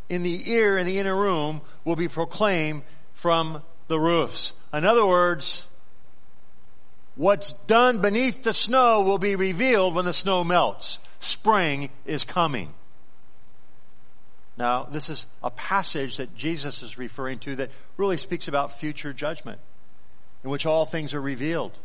in 0.09 0.23
the 0.23 0.51
ear 0.51 0.79
in 0.79 0.85
the 0.85 0.97
inner 0.97 1.15
room 1.15 1.61
will 1.83 1.95
be 1.95 2.07
proclaimed 2.07 2.81
from 3.15 3.63
the 3.87 3.99
roofs. 3.99 4.53
In 4.73 4.85
other 4.85 5.05
words, 5.05 5.65
what's 7.15 7.53
done 7.53 7.99
beneath 7.99 8.43
the 8.43 8.53
snow 8.53 9.01
will 9.01 9.17
be 9.17 9.35
revealed 9.35 9.95
when 9.95 10.05
the 10.05 10.13
snow 10.13 10.43
melts. 10.43 10.99
Spring 11.19 11.89
is 12.05 12.25
coming. 12.25 12.73
Now, 14.57 14.83
this 14.83 15.09
is 15.09 15.27
a 15.43 15.49
passage 15.49 16.17
that 16.17 16.35
Jesus 16.35 16.81
is 16.81 16.97
referring 16.97 17.39
to 17.39 17.55
that 17.57 17.71
really 17.97 18.17
speaks 18.17 18.47
about 18.47 18.77
future 18.79 19.11
judgment, 19.11 19.59
in 20.43 20.49
which 20.49 20.65
all 20.65 20.85
things 20.85 21.13
are 21.13 21.21
revealed. 21.21 21.77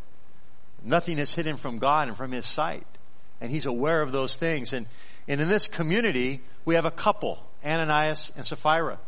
Nothing 0.84 1.18
is 1.18 1.34
hidden 1.34 1.56
from 1.56 1.78
God 1.78 2.08
and 2.08 2.16
from 2.16 2.32
His 2.32 2.46
sight. 2.46 2.86
And 3.40 3.50
He's 3.50 3.66
aware 3.66 4.02
of 4.02 4.12
those 4.12 4.36
things. 4.36 4.72
And, 4.72 4.86
and 5.26 5.40
in 5.40 5.48
this 5.48 5.66
community, 5.66 6.40
we 6.64 6.76
have 6.76 6.84
a 6.84 6.90
couple, 6.90 7.42
Ananias 7.64 8.32
and 8.36 8.44
Sapphira. 8.44 8.98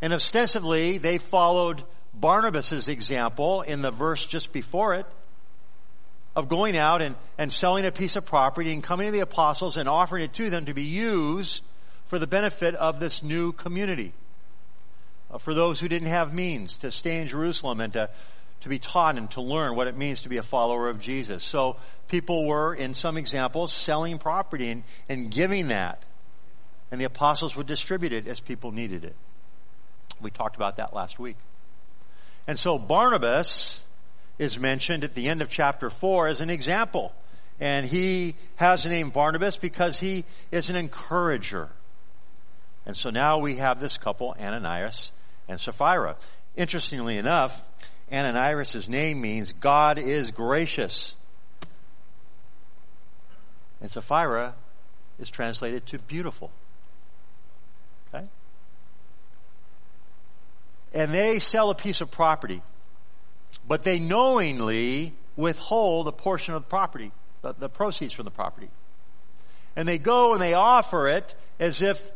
And 0.00 0.12
ostensibly, 0.12 0.98
they 0.98 1.18
followed 1.18 1.82
Barnabas' 2.14 2.88
example 2.88 3.62
in 3.62 3.82
the 3.82 3.90
verse 3.90 4.26
just 4.26 4.52
before 4.52 4.94
it 4.94 5.06
of 6.38 6.48
going 6.48 6.76
out 6.76 7.02
and, 7.02 7.16
and 7.36 7.52
selling 7.52 7.84
a 7.84 7.90
piece 7.90 8.14
of 8.14 8.24
property 8.24 8.72
and 8.72 8.80
coming 8.80 9.06
to 9.06 9.12
the 9.12 9.20
apostles 9.20 9.76
and 9.76 9.88
offering 9.88 10.22
it 10.22 10.32
to 10.34 10.50
them 10.50 10.66
to 10.66 10.72
be 10.72 10.84
used 10.84 11.64
for 12.06 12.20
the 12.20 12.28
benefit 12.28 12.76
of 12.76 13.00
this 13.00 13.24
new 13.24 13.50
community. 13.50 14.12
Uh, 15.30 15.38
for 15.38 15.52
those 15.52 15.80
who 15.80 15.88
didn't 15.88 16.08
have 16.08 16.32
means 16.32 16.76
to 16.76 16.92
stay 16.92 17.20
in 17.20 17.26
Jerusalem 17.26 17.80
and 17.80 17.92
to, 17.94 18.08
to 18.60 18.68
be 18.68 18.78
taught 18.78 19.18
and 19.18 19.28
to 19.32 19.40
learn 19.40 19.74
what 19.74 19.88
it 19.88 19.96
means 19.96 20.22
to 20.22 20.28
be 20.28 20.36
a 20.36 20.42
follower 20.44 20.88
of 20.88 21.00
Jesus. 21.00 21.42
So 21.42 21.76
people 22.06 22.46
were, 22.46 22.72
in 22.72 22.94
some 22.94 23.16
examples, 23.16 23.72
selling 23.72 24.18
property 24.18 24.70
and, 24.70 24.84
and 25.08 25.32
giving 25.32 25.68
that. 25.68 26.04
And 26.92 27.00
the 27.00 27.04
apostles 27.04 27.56
would 27.56 27.66
distribute 27.66 28.12
it 28.12 28.28
as 28.28 28.38
people 28.38 28.70
needed 28.70 29.04
it. 29.04 29.16
We 30.20 30.30
talked 30.30 30.56
about 30.56 30.76
that 30.76 30.94
last 30.94 31.18
week. 31.18 31.36
And 32.46 32.58
so 32.58 32.78
Barnabas 32.78 33.84
is 34.38 34.58
mentioned 34.58 35.04
at 35.04 35.14
the 35.14 35.28
end 35.28 35.42
of 35.42 35.48
chapter 35.48 35.90
4 35.90 36.28
as 36.28 36.40
an 36.40 36.50
example. 36.50 37.12
And 37.60 37.86
he 37.86 38.36
has 38.56 38.84
the 38.84 38.88
name 38.88 39.10
Barnabas 39.10 39.56
because 39.56 39.98
he 39.98 40.24
is 40.52 40.70
an 40.70 40.76
encourager. 40.76 41.70
And 42.86 42.96
so 42.96 43.10
now 43.10 43.38
we 43.38 43.56
have 43.56 43.80
this 43.80 43.98
couple, 43.98 44.34
Ananias 44.40 45.12
and 45.48 45.60
Sapphira. 45.60 46.16
Interestingly 46.56 47.18
enough, 47.18 47.62
Ananias' 48.12 48.88
name 48.88 49.20
means 49.20 49.52
God 49.52 49.98
is 49.98 50.30
gracious. 50.30 51.16
And 53.80 53.90
Sapphira 53.90 54.54
is 55.18 55.30
translated 55.30 55.84
to 55.86 55.98
beautiful. 55.98 56.50
And 60.92 61.12
they 61.12 61.38
sell 61.38 61.70
a 61.70 61.74
piece 61.74 62.00
of 62.00 62.10
property, 62.10 62.62
but 63.66 63.82
they 63.82 63.98
knowingly 63.98 65.14
withhold 65.36 66.08
a 66.08 66.12
portion 66.12 66.54
of 66.54 66.62
the 66.62 66.68
property, 66.68 67.12
the, 67.42 67.54
the 67.54 67.68
proceeds 67.68 68.12
from 68.12 68.24
the 68.24 68.30
property. 68.30 68.68
And 69.76 69.86
they 69.86 69.98
go 69.98 70.32
and 70.32 70.42
they 70.42 70.54
offer 70.54 71.08
it 71.08 71.34
as 71.60 71.82
if 71.82 72.10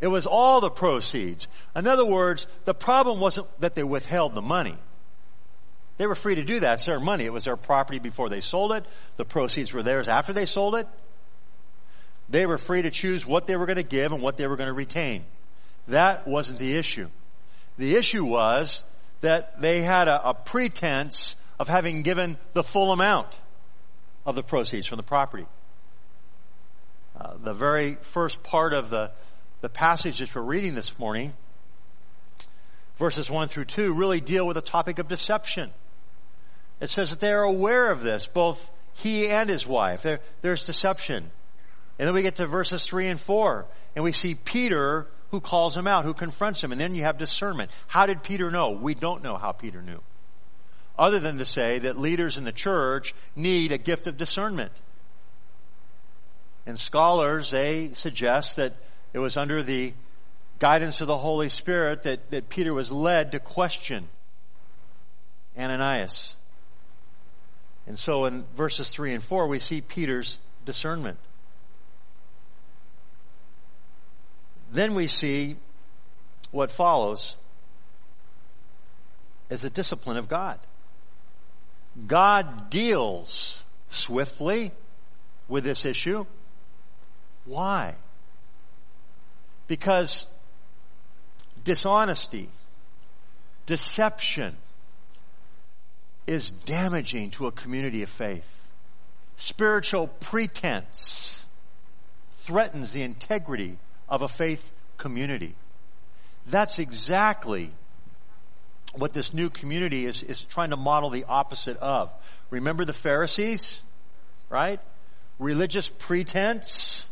it 0.00 0.06
was 0.06 0.26
all 0.26 0.60
the 0.60 0.70
proceeds. 0.70 1.48
In 1.74 1.86
other 1.86 2.04
words, 2.04 2.46
the 2.64 2.74
problem 2.74 3.20
wasn't 3.20 3.48
that 3.60 3.74
they 3.74 3.82
withheld 3.82 4.34
the 4.34 4.42
money. 4.42 4.76
They 5.96 6.06
were 6.06 6.14
free 6.14 6.36
to 6.36 6.44
do 6.44 6.60
that. 6.60 6.74
It's 6.74 6.86
their 6.86 7.00
money. 7.00 7.24
It 7.24 7.32
was 7.32 7.44
their 7.44 7.56
property 7.56 7.98
before 7.98 8.28
they 8.28 8.40
sold 8.40 8.70
it. 8.72 8.84
The 9.16 9.24
proceeds 9.24 9.72
were 9.72 9.82
theirs 9.82 10.06
after 10.06 10.32
they 10.32 10.46
sold 10.46 10.76
it. 10.76 10.86
They 12.28 12.46
were 12.46 12.58
free 12.58 12.82
to 12.82 12.90
choose 12.90 13.26
what 13.26 13.48
they 13.48 13.56
were 13.56 13.66
going 13.66 13.76
to 13.76 13.82
give 13.82 14.12
and 14.12 14.22
what 14.22 14.36
they 14.36 14.46
were 14.46 14.56
going 14.56 14.68
to 14.68 14.74
retain. 14.74 15.24
That 15.88 16.28
wasn't 16.28 16.60
the 16.60 16.76
issue. 16.76 17.08
The 17.78 17.94
issue 17.94 18.24
was 18.24 18.84
that 19.20 19.60
they 19.60 19.82
had 19.82 20.08
a, 20.08 20.30
a 20.30 20.34
pretense 20.34 21.36
of 21.58 21.68
having 21.68 22.02
given 22.02 22.36
the 22.52 22.62
full 22.62 22.92
amount 22.92 23.28
of 24.26 24.34
the 24.34 24.42
proceeds 24.42 24.86
from 24.86 24.96
the 24.96 25.02
property. 25.04 25.46
Uh, 27.18 27.34
the 27.42 27.54
very 27.54 27.96
first 28.02 28.42
part 28.42 28.72
of 28.72 28.90
the, 28.90 29.10
the 29.60 29.68
passage 29.68 30.18
that 30.18 30.34
we're 30.34 30.42
reading 30.42 30.74
this 30.74 30.98
morning, 30.98 31.32
verses 32.96 33.30
1 33.30 33.48
through 33.48 33.64
2, 33.64 33.94
really 33.94 34.20
deal 34.20 34.46
with 34.46 34.56
the 34.56 34.60
topic 34.60 34.98
of 34.98 35.08
deception. 35.08 35.70
It 36.80 36.90
says 36.90 37.10
that 37.10 37.20
they 37.20 37.32
are 37.32 37.42
aware 37.42 37.90
of 37.90 38.02
this, 38.02 38.26
both 38.26 38.72
he 38.94 39.28
and 39.28 39.48
his 39.48 39.66
wife. 39.66 40.02
There, 40.02 40.20
there's 40.42 40.66
deception. 40.66 41.30
And 41.98 42.06
then 42.06 42.14
we 42.14 42.22
get 42.22 42.36
to 42.36 42.46
verses 42.46 42.86
3 42.86 43.08
and 43.08 43.20
4, 43.20 43.66
and 43.96 44.04
we 44.04 44.12
see 44.12 44.34
Peter 44.34 45.08
who 45.30 45.40
calls 45.40 45.76
him 45.76 45.86
out, 45.86 46.04
who 46.04 46.14
confronts 46.14 46.62
him, 46.62 46.72
and 46.72 46.80
then 46.80 46.94
you 46.94 47.02
have 47.02 47.18
discernment. 47.18 47.70
How 47.86 48.06
did 48.06 48.22
Peter 48.22 48.50
know? 48.50 48.72
We 48.72 48.94
don't 48.94 49.22
know 49.22 49.36
how 49.36 49.52
Peter 49.52 49.82
knew. 49.82 50.00
Other 50.98 51.20
than 51.20 51.38
to 51.38 51.44
say 51.44 51.78
that 51.80 51.98
leaders 51.98 52.36
in 52.36 52.44
the 52.44 52.52
church 52.52 53.14
need 53.36 53.72
a 53.72 53.78
gift 53.78 54.06
of 54.06 54.16
discernment. 54.16 54.72
And 56.66 56.78
scholars, 56.78 57.50
they 57.50 57.92
suggest 57.92 58.56
that 58.56 58.74
it 59.12 59.18
was 59.18 59.36
under 59.36 59.62
the 59.62 59.94
guidance 60.58 61.00
of 61.00 61.06
the 61.06 61.16
Holy 61.16 61.48
Spirit 61.48 62.02
that, 62.02 62.30
that 62.30 62.48
Peter 62.48 62.74
was 62.74 62.90
led 62.90 63.32
to 63.32 63.38
question 63.38 64.08
Ananias. 65.56 66.36
And 67.86 67.98
so 67.98 68.26
in 68.26 68.44
verses 68.56 68.90
3 68.90 69.14
and 69.14 69.22
4, 69.22 69.46
we 69.46 69.58
see 69.58 69.80
Peter's 69.80 70.38
discernment. 70.64 71.18
Then 74.70 74.94
we 74.94 75.06
see 75.06 75.56
what 76.50 76.70
follows 76.70 77.36
as 79.50 79.62
the 79.62 79.70
discipline 79.70 80.16
of 80.16 80.28
God. 80.28 80.58
God 82.06 82.70
deals 82.70 83.64
swiftly 83.88 84.72
with 85.48 85.64
this 85.64 85.84
issue. 85.84 86.26
Why? 87.44 87.94
Because 89.66 90.26
dishonesty, 91.64 92.48
deception 93.66 94.56
is 96.26 96.50
damaging 96.50 97.30
to 97.30 97.46
a 97.46 97.52
community 97.52 98.02
of 98.02 98.10
faith. 98.10 98.68
Spiritual 99.36 100.08
pretense 100.08 101.46
threatens 102.32 102.92
the 102.92 103.02
integrity 103.02 103.78
of 104.08 104.22
a 104.22 104.28
faith 104.28 104.72
community. 104.96 105.54
That's 106.46 106.78
exactly 106.78 107.70
what 108.94 109.12
this 109.12 109.34
new 109.34 109.50
community 109.50 110.06
is, 110.06 110.22
is 110.22 110.42
trying 110.44 110.70
to 110.70 110.76
model 110.76 111.10
the 111.10 111.24
opposite 111.24 111.76
of. 111.78 112.10
Remember 112.50 112.84
the 112.84 112.92
Pharisees? 112.92 113.82
Right? 114.48 114.80
Religious 115.38 115.90
pretense. 115.90 117.08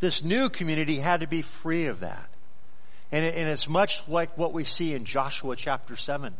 This 0.00 0.22
new 0.22 0.48
community 0.48 0.98
had 0.98 1.20
to 1.20 1.26
be 1.26 1.42
free 1.42 1.86
of 1.86 2.00
that. 2.00 2.28
And, 3.12 3.24
it, 3.24 3.34
and 3.34 3.48
it's 3.48 3.68
much 3.68 4.02
like 4.08 4.36
what 4.36 4.52
we 4.52 4.64
see 4.64 4.94
in 4.94 5.04
Joshua 5.04 5.56
chapter 5.56 5.96
7. 5.96 6.34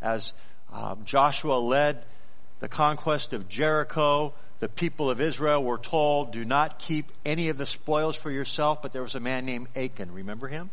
As 0.00 0.32
um, 0.72 1.04
Joshua 1.04 1.54
led 1.54 2.04
the 2.60 2.68
conquest 2.68 3.32
of 3.32 3.48
Jericho, 3.48 4.34
the 4.62 4.68
people 4.68 5.10
of 5.10 5.20
Israel 5.20 5.60
were 5.60 5.76
told, 5.76 6.30
do 6.30 6.44
not 6.44 6.78
keep 6.78 7.10
any 7.26 7.48
of 7.48 7.58
the 7.58 7.66
spoils 7.66 8.16
for 8.16 8.30
yourself, 8.30 8.80
but 8.80 8.92
there 8.92 9.02
was 9.02 9.16
a 9.16 9.20
man 9.20 9.44
named 9.44 9.66
Achan. 9.74 10.12
Remember 10.12 10.46
him? 10.46 10.70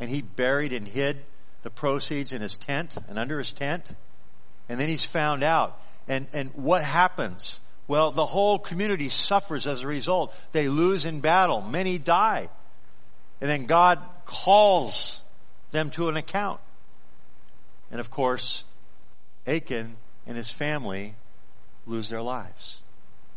And 0.00 0.08
he 0.08 0.22
buried 0.22 0.72
and 0.72 0.88
hid 0.88 1.22
the 1.64 1.68
proceeds 1.68 2.32
in 2.32 2.40
his 2.40 2.56
tent 2.56 2.96
and 3.10 3.18
under 3.18 3.36
his 3.36 3.52
tent. 3.52 3.94
And 4.70 4.80
then 4.80 4.88
he's 4.88 5.04
found 5.04 5.42
out. 5.42 5.78
And, 6.08 6.26
and 6.32 6.48
what 6.54 6.82
happens? 6.82 7.60
Well, 7.88 8.10
the 8.10 8.24
whole 8.24 8.58
community 8.58 9.10
suffers 9.10 9.66
as 9.66 9.82
a 9.82 9.86
result. 9.86 10.34
They 10.52 10.68
lose 10.68 11.04
in 11.04 11.20
battle. 11.20 11.60
Many 11.60 11.98
die. 11.98 12.48
And 13.42 13.50
then 13.50 13.66
God 13.66 13.98
calls 14.24 15.20
them 15.72 15.90
to 15.90 16.08
an 16.08 16.16
account. 16.16 16.58
And 17.90 18.00
of 18.00 18.10
course, 18.10 18.64
Achan 19.46 19.94
and 20.26 20.38
his 20.38 20.50
family 20.50 21.16
lose 21.86 22.08
their 22.08 22.22
lives. 22.22 22.80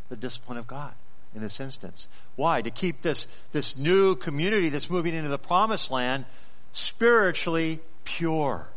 The 0.10 0.16
discipline 0.16 0.58
of 0.58 0.68
God 0.68 0.94
in 1.34 1.42
this 1.42 1.60
instance. 1.60 2.08
Why? 2.36 2.62
To 2.62 2.72
keep 2.72 3.02
this, 3.02 3.28
this 3.52 3.78
new 3.78 4.16
community 4.16 4.70
that's 4.70 4.90
moving 4.90 5.14
into 5.14 5.30
the 5.30 5.38
promised 5.38 5.92
land 5.92 6.26
spiritually 6.72 7.80
pure. 8.04 8.68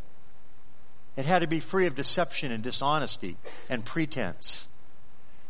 It 1.16 1.24
had 1.24 1.40
to 1.40 1.48
be 1.48 1.61
free 1.61 1.87
of 1.87 1.94
deception 1.94 2.52
and 2.52 2.62
dishonesty 2.62 3.37
and 3.68 3.85
pretense. 3.85 4.68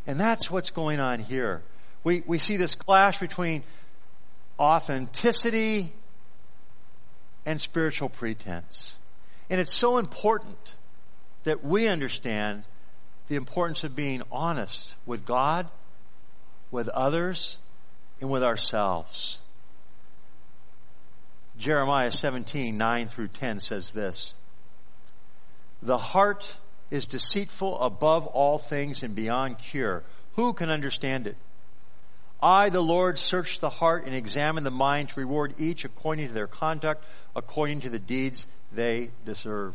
And 0.06 0.18
that's 0.18 0.50
what's 0.50 0.70
going 0.70 1.00
on 1.00 1.20
here. 1.20 1.62
We, 2.04 2.22
we 2.26 2.38
see 2.38 2.56
this 2.56 2.74
clash 2.74 3.20
between 3.20 3.62
authenticity 4.58 5.92
and 7.44 7.60
spiritual 7.60 8.08
pretense. 8.08 8.98
And 9.50 9.60
it's 9.60 9.72
so 9.72 9.98
important 9.98 10.76
that 11.44 11.64
we 11.64 11.88
understand 11.88 12.64
the 13.28 13.36
importance 13.36 13.84
of 13.84 13.94
being 13.94 14.22
honest 14.32 14.96
with 15.06 15.24
God, 15.24 15.68
with 16.70 16.88
others, 16.88 17.58
and 18.20 18.30
with 18.30 18.42
ourselves. 18.42 19.40
Jeremiah 21.58 22.10
17, 22.10 22.76
9 22.76 23.06
through 23.06 23.28
10 23.28 23.60
says 23.60 23.90
this. 23.90 24.34
The 25.82 25.98
heart 25.98 26.56
is 26.90 27.06
deceitful 27.06 27.80
above 27.80 28.26
all 28.26 28.58
things 28.58 29.02
and 29.02 29.14
beyond 29.14 29.58
cure. 29.58 30.02
Who 30.34 30.52
can 30.52 30.70
understand 30.70 31.26
it? 31.26 31.36
I, 32.40 32.70
the 32.70 32.80
Lord, 32.80 33.18
search 33.18 33.58
the 33.58 33.70
heart 33.70 34.06
and 34.06 34.14
examine 34.14 34.62
the 34.62 34.70
mind 34.70 35.10
to 35.10 35.20
reward 35.20 35.54
each 35.58 35.84
according 35.84 36.28
to 36.28 36.34
their 36.34 36.46
conduct, 36.46 37.04
according 37.34 37.80
to 37.80 37.90
the 37.90 37.98
deeds 37.98 38.46
they 38.72 39.10
deserve. 39.24 39.74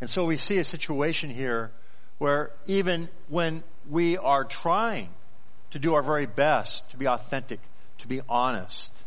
And 0.00 0.10
so 0.10 0.26
we 0.26 0.36
see 0.36 0.58
a 0.58 0.64
situation 0.64 1.30
here 1.30 1.70
where 2.18 2.50
even 2.66 3.08
when 3.28 3.62
we 3.88 4.16
are 4.16 4.44
trying 4.44 5.08
to 5.70 5.78
do 5.78 5.94
our 5.94 6.02
very 6.02 6.26
best 6.26 6.90
to 6.90 6.96
be 6.96 7.06
authentic, 7.06 7.60
to 7.98 8.08
be 8.08 8.20
honest, 8.28 9.04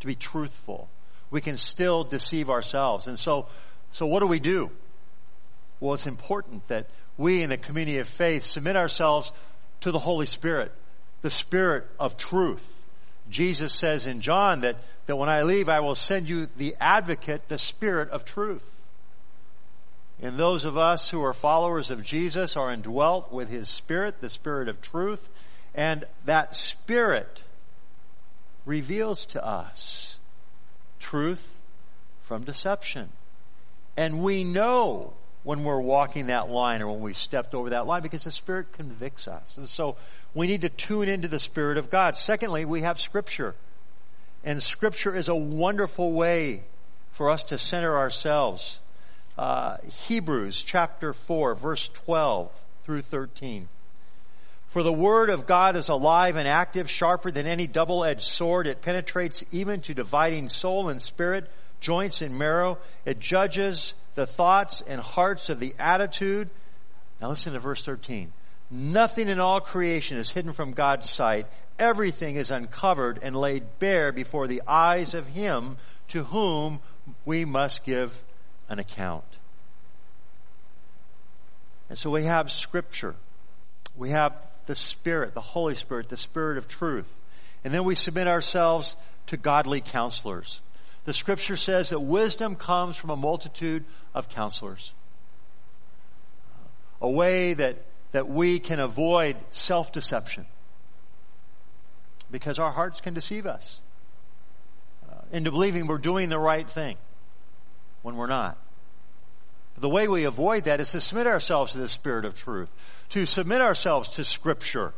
to 0.00 0.06
be 0.06 0.14
truthful, 0.14 0.88
we 1.30 1.40
can 1.40 1.56
still 1.56 2.04
deceive 2.04 2.48
ourselves. 2.48 3.06
And 3.06 3.18
so, 3.18 3.46
so 3.90 4.06
what 4.06 4.20
do 4.20 4.26
we 4.26 4.40
do? 4.40 4.70
Well, 5.80 5.94
it's 5.94 6.06
important 6.06 6.68
that 6.68 6.86
we 7.16 7.42
in 7.42 7.50
the 7.50 7.56
community 7.56 7.98
of 7.98 8.08
faith 8.08 8.44
submit 8.44 8.76
ourselves 8.76 9.32
to 9.80 9.92
the 9.92 9.98
Holy 9.98 10.26
Spirit, 10.26 10.72
the 11.22 11.30
Spirit 11.30 11.86
of 11.98 12.16
truth. 12.16 12.86
Jesus 13.30 13.72
says 13.72 14.06
in 14.06 14.20
John 14.20 14.60
that, 14.60 14.76
that 15.06 15.16
when 15.16 15.28
I 15.28 15.42
leave, 15.42 15.68
I 15.68 15.80
will 15.80 15.94
send 15.94 16.28
you 16.28 16.48
the 16.56 16.76
advocate, 16.80 17.48
the 17.48 17.58
Spirit 17.58 18.10
of 18.10 18.24
truth. 18.24 18.73
And 20.24 20.38
those 20.38 20.64
of 20.64 20.78
us 20.78 21.10
who 21.10 21.22
are 21.22 21.34
followers 21.34 21.90
of 21.90 22.02
Jesus 22.02 22.56
are 22.56 22.72
indwelt 22.72 23.30
with 23.30 23.50
His 23.50 23.68
Spirit, 23.68 24.22
the 24.22 24.30
Spirit 24.30 24.68
of 24.70 24.80
truth, 24.80 25.28
and 25.74 26.06
that 26.24 26.54
Spirit 26.54 27.44
reveals 28.64 29.26
to 29.26 29.44
us 29.44 30.18
truth 30.98 31.60
from 32.22 32.42
deception. 32.42 33.10
And 33.98 34.22
we 34.22 34.44
know 34.44 35.12
when 35.42 35.62
we're 35.62 35.78
walking 35.78 36.28
that 36.28 36.48
line 36.48 36.80
or 36.80 36.90
when 36.90 37.00
we've 37.00 37.14
stepped 37.18 37.54
over 37.54 37.68
that 37.68 37.86
line 37.86 38.00
because 38.00 38.24
the 38.24 38.30
Spirit 38.30 38.72
convicts 38.72 39.28
us. 39.28 39.58
And 39.58 39.68
so 39.68 39.96
we 40.32 40.46
need 40.46 40.62
to 40.62 40.70
tune 40.70 41.06
into 41.06 41.28
the 41.28 41.38
Spirit 41.38 41.76
of 41.76 41.90
God. 41.90 42.16
Secondly, 42.16 42.64
we 42.64 42.80
have 42.80 42.98
Scripture. 42.98 43.54
And 44.42 44.62
Scripture 44.62 45.14
is 45.14 45.28
a 45.28 45.36
wonderful 45.36 46.12
way 46.12 46.62
for 47.12 47.28
us 47.28 47.44
to 47.44 47.58
center 47.58 47.98
ourselves 47.98 48.80
uh, 49.36 49.76
Hebrews 50.06 50.62
chapter 50.62 51.12
4, 51.12 51.54
verse 51.54 51.88
12 51.88 52.50
through 52.84 53.02
13. 53.02 53.68
For 54.66 54.82
the 54.82 54.92
word 54.92 55.30
of 55.30 55.46
God 55.46 55.76
is 55.76 55.88
alive 55.88 56.36
and 56.36 56.48
active, 56.48 56.90
sharper 56.90 57.30
than 57.30 57.46
any 57.46 57.66
double-edged 57.66 58.22
sword. 58.22 58.66
It 58.66 58.82
penetrates 58.82 59.44
even 59.52 59.80
to 59.82 59.94
dividing 59.94 60.48
soul 60.48 60.88
and 60.88 61.00
spirit, 61.00 61.50
joints 61.80 62.22
and 62.22 62.38
marrow. 62.38 62.78
It 63.04 63.20
judges 63.20 63.94
the 64.14 64.26
thoughts 64.26 64.80
and 64.80 65.00
hearts 65.00 65.48
of 65.48 65.60
the 65.60 65.74
attitude. 65.78 66.50
Now 67.20 67.28
listen 67.28 67.52
to 67.52 67.60
verse 67.60 67.84
13. 67.84 68.32
Nothing 68.70 69.28
in 69.28 69.38
all 69.38 69.60
creation 69.60 70.16
is 70.16 70.32
hidden 70.32 70.52
from 70.52 70.72
God's 70.72 71.08
sight. 71.08 71.46
Everything 71.78 72.36
is 72.36 72.50
uncovered 72.50 73.18
and 73.22 73.36
laid 73.36 73.78
bare 73.78 74.10
before 74.10 74.46
the 74.46 74.62
eyes 74.66 75.14
of 75.14 75.28
Him 75.28 75.76
to 76.08 76.24
whom 76.24 76.80
we 77.24 77.44
must 77.44 77.84
give 77.84 78.24
an 78.74 78.80
account. 78.80 79.24
And 81.88 81.96
so 81.96 82.10
we 82.10 82.24
have 82.24 82.50
scripture. 82.50 83.14
We 83.96 84.10
have 84.10 84.44
the 84.66 84.74
Spirit, 84.74 85.32
the 85.32 85.40
Holy 85.40 85.76
Spirit, 85.76 86.08
the 86.08 86.16
Spirit 86.16 86.58
of 86.58 86.66
truth. 86.66 87.22
And 87.64 87.72
then 87.72 87.84
we 87.84 87.94
submit 87.94 88.26
ourselves 88.26 88.96
to 89.28 89.36
godly 89.36 89.80
counselors. 89.80 90.60
The 91.04 91.12
scripture 91.12 91.56
says 91.56 91.90
that 91.90 92.00
wisdom 92.00 92.56
comes 92.56 92.96
from 92.96 93.10
a 93.10 93.16
multitude 93.16 93.84
of 94.12 94.28
counselors. 94.28 94.92
A 97.00 97.08
way 97.08 97.54
that, 97.54 97.76
that 98.10 98.28
we 98.28 98.58
can 98.58 98.80
avoid 98.80 99.36
self-deception. 99.50 100.46
Because 102.30 102.58
our 102.58 102.72
hearts 102.72 103.00
can 103.00 103.14
deceive 103.14 103.46
us 103.46 103.80
uh, 105.08 105.14
into 105.30 105.52
believing 105.52 105.86
we're 105.86 105.98
doing 105.98 106.28
the 106.28 106.38
right 106.40 106.68
thing 106.68 106.96
when 108.02 108.16
we're 108.16 108.26
not. 108.26 108.58
The 109.76 109.88
way 109.88 110.06
we 110.06 110.24
avoid 110.24 110.64
that 110.64 110.80
is 110.80 110.92
to 110.92 111.00
submit 111.00 111.26
ourselves 111.26 111.72
to 111.72 111.78
the 111.78 111.88
Spirit 111.88 112.24
of 112.24 112.34
truth, 112.34 112.70
to 113.10 113.26
submit 113.26 113.60
ourselves 113.60 114.08
to 114.10 114.24
Scripture, 114.24 114.94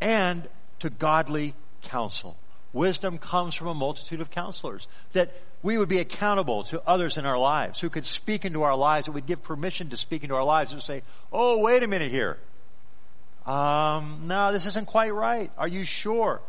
and 0.00 0.48
to 0.80 0.90
godly 0.90 1.54
counsel. 1.82 2.36
Wisdom 2.72 3.18
comes 3.18 3.54
from 3.54 3.66
a 3.66 3.74
multitude 3.74 4.20
of 4.20 4.30
counselors. 4.30 4.86
That 5.12 5.34
we 5.62 5.78
would 5.78 5.88
be 5.88 5.98
accountable 5.98 6.62
to 6.64 6.82
others 6.86 7.18
in 7.18 7.26
our 7.26 7.38
lives 7.38 7.80
who 7.80 7.90
could 7.90 8.04
speak 8.04 8.44
into 8.44 8.62
our 8.62 8.76
lives, 8.76 9.06
that 9.06 9.12
would 9.12 9.26
give 9.26 9.42
permission 9.42 9.88
to 9.90 9.96
speak 9.96 10.22
into 10.22 10.34
our 10.34 10.44
lives 10.44 10.72
and 10.72 10.82
say, 10.82 11.02
oh, 11.32 11.58
wait 11.58 11.82
a 11.82 11.88
minute 11.88 12.10
here. 12.10 12.38
Um, 13.46 14.24
no, 14.26 14.52
this 14.52 14.66
isn't 14.66 14.86
quite 14.86 15.12
right. 15.12 15.50
Are 15.56 15.66
you 15.66 15.84
sure 15.84 16.42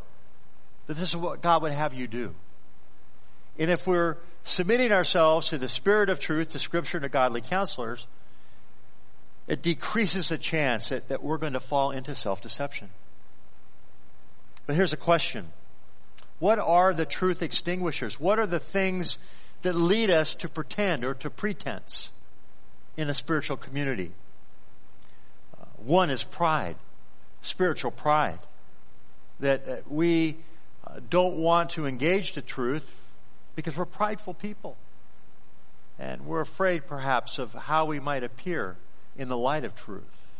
that 0.87 0.95
this 0.95 1.09
is 1.09 1.15
what 1.15 1.41
God 1.41 1.61
would 1.61 1.71
have 1.71 1.93
you 1.93 2.07
do? 2.07 2.35
And 3.57 3.71
if 3.71 3.87
we're 3.87 4.17
submitting 4.43 4.91
ourselves 4.91 5.49
to 5.49 5.57
the 5.57 5.69
Spirit 5.69 6.09
of 6.09 6.19
truth, 6.19 6.49
to 6.51 6.59
Scripture, 6.59 6.97
and 6.97 7.03
to 7.03 7.09
godly 7.09 7.41
counselors, 7.41 8.07
it 9.47 9.61
decreases 9.61 10.29
the 10.29 10.37
chance 10.37 10.89
that, 10.89 11.09
that 11.09 11.23
we're 11.23 11.37
going 11.37 11.53
to 11.53 11.59
fall 11.59 11.91
into 11.91 12.13
self-deception. 12.13 12.89
But 14.67 14.75
here's 14.75 14.93
a 14.93 14.97
question. 14.97 15.49
What 16.37 16.59
are 16.59 16.93
the 16.93 17.05
truth 17.05 17.41
extinguishers? 17.41 18.19
What 18.19 18.39
are 18.39 18.45
the 18.45 18.59
things 18.59 19.17
that 19.63 19.75
lead 19.75 20.09
us 20.09 20.35
to 20.35 20.47
pretend 20.47 21.03
or 21.03 21.13
to 21.15 21.29
pretense 21.29 22.11
in 22.95 23.09
a 23.09 23.13
spiritual 23.13 23.57
community? 23.57 24.11
Uh, 25.59 25.65
one 25.77 26.09
is 26.09 26.23
pride, 26.23 26.75
spiritual 27.41 27.91
pride. 27.91 28.39
That 29.39 29.89
we 29.89 30.37
uh, 30.85 30.99
don't 31.09 31.37
want 31.37 31.71
to 31.71 31.85
engage 31.85 32.33
the 32.33 32.41
truth 32.41 32.98
because 33.59 33.75
we're 33.75 33.83
prideful 33.83 34.33
people. 34.33 34.77
And 35.99 36.25
we're 36.25 36.39
afraid 36.39 36.87
perhaps 36.87 37.39
of 37.39 37.53
how 37.53 37.83
we 37.83 37.99
might 37.99 38.23
appear 38.23 38.77
in 39.17 39.27
the 39.27 39.37
light 39.37 39.65
of 39.65 39.75
truth. 39.75 40.31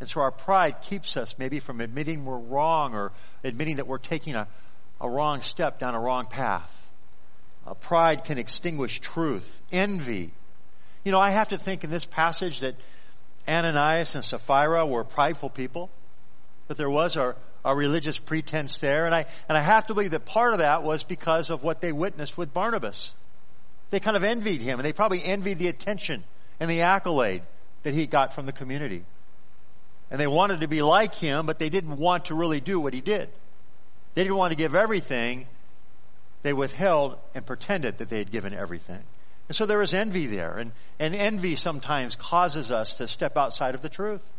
And 0.00 0.08
so 0.08 0.20
our 0.20 0.32
pride 0.32 0.80
keeps 0.82 1.16
us 1.16 1.36
maybe 1.38 1.60
from 1.60 1.80
admitting 1.80 2.24
we're 2.24 2.38
wrong 2.38 2.92
or 2.92 3.12
admitting 3.44 3.76
that 3.76 3.86
we're 3.86 3.98
taking 3.98 4.34
a, 4.34 4.48
a 5.00 5.08
wrong 5.08 5.42
step 5.42 5.78
down 5.78 5.94
a 5.94 6.00
wrong 6.00 6.26
path. 6.26 6.88
Uh, 7.64 7.74
pride 7.74 8.24
can 8.24 8.36
extinguish 8.36 8.98
truth. 8.98 9.62
Envy. 9.70 10.32
You 11.04 11.12
know, 11.12 11.20
I 11.20 11.30
have 11.30 11.48
to 11.48 11.58
think 11.58 11.84
in 11.84 11.90
this 11.90 12.04
passage 12.04 12.60
that 12.60 12.74
Ananias 13.48 14.16
and 14.16 14.24
Sapphira 14.24 14.84
were 14.84 15.04
prideful 15.04 15.50
people, 15.50 15.88
that 16.66 16.76
there 16.76 16.90
was 16.90 17.16
a, 17.16 17.36
a 17.64 17.74
religious 17.74 18.18
pretense 18.18 18.78
there, 18.78 19.06
and 19.06 19.14
I, 19.14 19.26
and 19.48 19.56
I 19.56 19.60
have 19.60 19.86
to 19.86 19.94
believe 19.94 20.12
that 20.12 20.24
part 20.24 20.52
of 20.52 20.60
that 20.60 20.82
was 20.82 21.02
because 21.02 21.50
of 21.50 21.62
what 21.62 21.80
they 21.80 21.92
witnessed 21.92 22.38
with 22.38 22.54
Barnabas. 22.54 23.12
They 23.90 24.00
kind 24.00 24.16
of 24.16 24.24
envied 24.24 24.62
him, 24.62 24.78
and 24.78 24.86
they 24.86 24.92
probably 24.92 25.22
envied 25.22 25.58
the 25.58 25.68
attention 25.68 26.24
and 26.58 26.70
the 26.70 26.82
accolade 26.82 27.42
that 27.82 27.94
he 27.94 28.06
got 28.06 28.32
from 28.32 28.46
the 28.46 28.52
community. 28.52 29.04
And 30.10 30.20
they 30.20 30.26
wanted 30.26 30.60
to 30.60 30.68
be 30.68 30.82
like 30.82 31.14
him, 31.14 31.46
but 31.46 31.58
they 31.58 31.68
didn't 31.68 31.96
want 31.96 32.26
to 32.26 32.34
really 32.34 32.60
do 32.60 32.80
what 32.80 32.94
he 32.94 33.00
did. 33.00 33.28
They 34.14 34.22
didn't 34.24 34.38
want 34.38 34.50
to 34.50 34.56
give 34.56 34.74
everything. 34.74 35.46
They 36.42 36.52
withheld 36.52 37.16
and 37.34 37.46
pretended 37.46 37.98
that 37.98 38.08
they 38.08 38.18
had 38.18 38.30
given 38.30 38.52
everything. 38.52 39.02
And 39.48 39.56
so 39.56 39.66
there 39.66 39.78
was 39.78 39.94
envy 39.94 40.26
there. 40.26 40.56
And, 40.56 40.72
and 40.98 41.14
envy 41.14 41.54
sometimes 41.54 42.16
causes 42.16 42.70
us 42.70 42.94
to 42.96 43.06
step 43.06 43.36
outside 43.36 43.74
of 43.74 43.82
the 43.82 43.88
truth. 43.88 44.32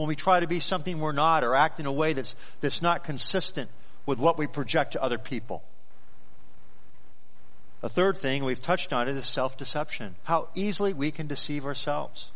When 0.00 0.08
we 0.08 0.16
try 0.16 0.40
to 0.40 0.46
be 0.46 0.60
something 0.60 0.98
we're 0.98 1.12
not 1.12 1.44
or 1.44 1.54
act 1.54 1.78
in 1.78 1.84
a 1.84 1.92
way 1.92 2.14
that's, 2.14 2.34
that's 2.62 2.80
not 2.80 3.04
consistent 3.04 3.68
with 4.06 4.18
what 4.18 4.38
we 4.38 4.46
project 4.46 4.92
to 4.92 5.02
other 5.02 5.18
people. 5.18 5.62
A 7.82 7.88
third 7.90 8.16
thing, 8.16 8.42
we've 8.42 8.62
touched 8.62 8.94
on 8.94 9.08
it, 9.08 9.16
is 9.18 9.26
self-deception. 9.26 10.14
How 10.24 10.48
easily 10.54 10.94
we 10.94 11.10
can 11.10 11.26
deceive 11.26 11.66
ourselves. 11.66 12.30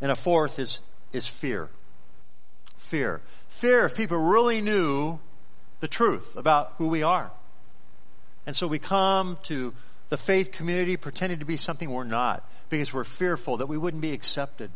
And 0.00 0.10
a 0.10 0.16
fourth 0.16 0.58
is, 0.58 0.80
is 1.12 1.28
fear. 1.28 1.68
Fear. 2.76 3.20
Fear 3.50 3.86
if 3.86 3.94
people 3.94 4.18
really 4.18 4.60
knew 4.60 5.20
the 5.78 5.86
truth 5.86 6.34
about 6.34 6.72
who 6.78 6.88
we 6.88 7.04
are. 7.04 7.30
And 8.48 8.56
so 8.56 8.66
we 8.66 8.80
come 8.80 9.38
to 9.44 9.74
the 10.08 10.16
faith 10.16 10.50
community 10.50 10.96
pretending 10.96 11.38
to 11.38 11.44
be 11.44 11.56
something 11.56 11.88
we're 11.88 12.02
not 12.02 12.42
because 12.68 12.92
we're 12.92 13.04
fearful 13.04 13.58
that 13.58 13.68
we 13.68 13.78
wouldn't 13.78 14.02
be 14.02 14.10
accepted 14.10 14.72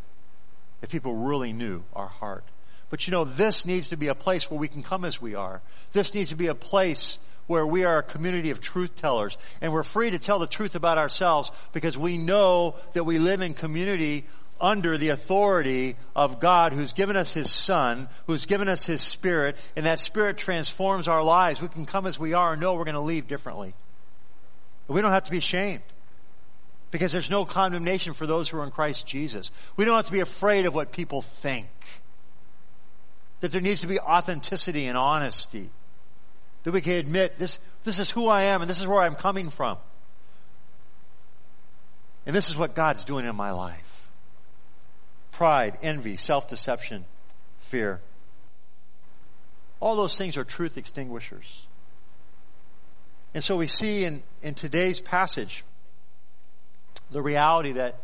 if 0.82 0.90
people 0.90 1.14
really 1.14 1.52
knew 1.52 1.82
our 1.94 2.06
heart. 2.06 2.44
But 2.90 3.06
you 3.06 3.10
know, 3.10 3.24
this 3.24 3.66
needs 3.66 3.88
to 3.88 3.96
be 3.96 4.08
a 4.08 4.14
place 4.14 4.50
where 4.50 4.58
we 4.58 4.68
can 4.68 4.82
come 4.82 5.04
as 5.04 5.20
we 5.20 5.34
are. 5.34 5.60
This 5.92 6.14
needs 6.14 6.30
to 6.30 6.36
be 6.36 6.46
a 6.46 6.54
place 6.54 7.18
where 7.46 7.66
we 7.66 7.84
are 7.84 7.98
a 7.98 8.02
community 8.02 8.50
of 8.50 8.60
truth 8.60 8.94
tellers 8.96 9.36
and 9.60 9.72
we're 9.72 9.82
free 9.82 10.10
to 10.10 10.18
tell 10.18 10.38
the 10.38 10.46
truth 10.46 10.74
about 10.74 10.98
ourselves 10.98 11.50
because 11.72 11.96
we 11.96 12.18
know 12.18 12.76
that 12.92 13.04
we 13.04 13.18
live 13.18 13.40
in 13.40 13.54
community 13.54 14.24
under 14.60 14.98
the 14.98 15.08
authority 15.10 15.96
of 16.14 16.40
God 16.40 16.72
who's 16.72 16.92
given 16.92 17.16
us 17.16 17.32
His 17.32 17.50
Son, 17.50 18.08
who's 18.26 18.46
given 18.46 18.68
us 18.68 18.84
His 18.84 19.00
Spirit, 19.00 19.56
and 19.76 19.86
that 19.86 19.98
Spirit 19.98 20.36
transforms 20.36 21.08
our 21.08 21.22
lives. 21.22 21.62
We 21.62 21.68
can 21.68 21.86
come 21.86 22.06
as 22.06 22.18
we 22.18 22.34
are 22.34 22.52
and 22.52 22.60
know 22.60 22.74
we're 22.74 22.84
going 22.84 22.94
to 22.94 23.00
leave 23.00 23.28
differently. 23.28 23.74
We 24.88 25.00
don't 25.00 25.10
have 25.10 25.24
to 25.24 25.30
be 25.30 25.38
ashamed. 25.38 25.82
Because 26.90 27.12
there's 27.12 27.30
no 27.30 27.44
condemnation 27.44 28.14
for 28.14 28.26
those 28.26 28.48
who 28.48 28.58
are 28.58 28.64
in 28.64 28.70
Christ 28.70 29.06
Jesus. 29.06 29.50
We 29.76 29.84
don't 29.84 29.96
have 29.96 30.06
to 30.06 30.12
be 30.12 30.20
afraid 30.20 30.66
of 30.66 30.74
what 30.74 30.90
people 30.90 31.20
think. 31.20 31.68
That 33.40 33.52
there 33.52 33.60
needs 33.60 33.82
to 33.82 33.86
be 33.86 34.00
authenticity 34.00 34.86
and 34.86 34.96
honesty. 34.96 35.70
That 36.62 36.72
we 36.72 36.80
can 36.80 36.94
admit 36.94 37.38
this, 37.38 37.60
this 37.84 37.98
is 37.98 38.10
who 38.10 38.26
I 38.26 38.44
am 38.44 38.62
and 38.62 38.70
this 38.70 38.80
is 38.80 38.86
where 38.86 39.02
I'm 39.02 39.14
coming 39.14 39.50
from. 39.50 39.78
And 42.26 42.34
this 42.34 42.48
is 42.48 42.56
what 42.56 42.74
God's 42.74 43.04
doing 43.04 43.26
in 43.26 43.36
my 43.36 43.50
life 43.50 43.84
pride, 45.30 45.78
envy, 45.82 46.16
self-deception, 46.16 47.04
fear. 47.60 48.00
All 49.78 49.94
those 49.94 50.18
things 50.18 50.36
are 50.36 50.42
truth 50.42 50.76
extinguishers. 50.76 51.66
And 53.34 53.44
so 53.44 53.56
we 53.56 53.68
see 53.68 54.04
in, 54.04 54.24
in 54.42 54.54
today's 54.54 55.00
passage 55.00 55.62
the 57.10 57.22
reality 57.22 57.72
that, 57.72 57.96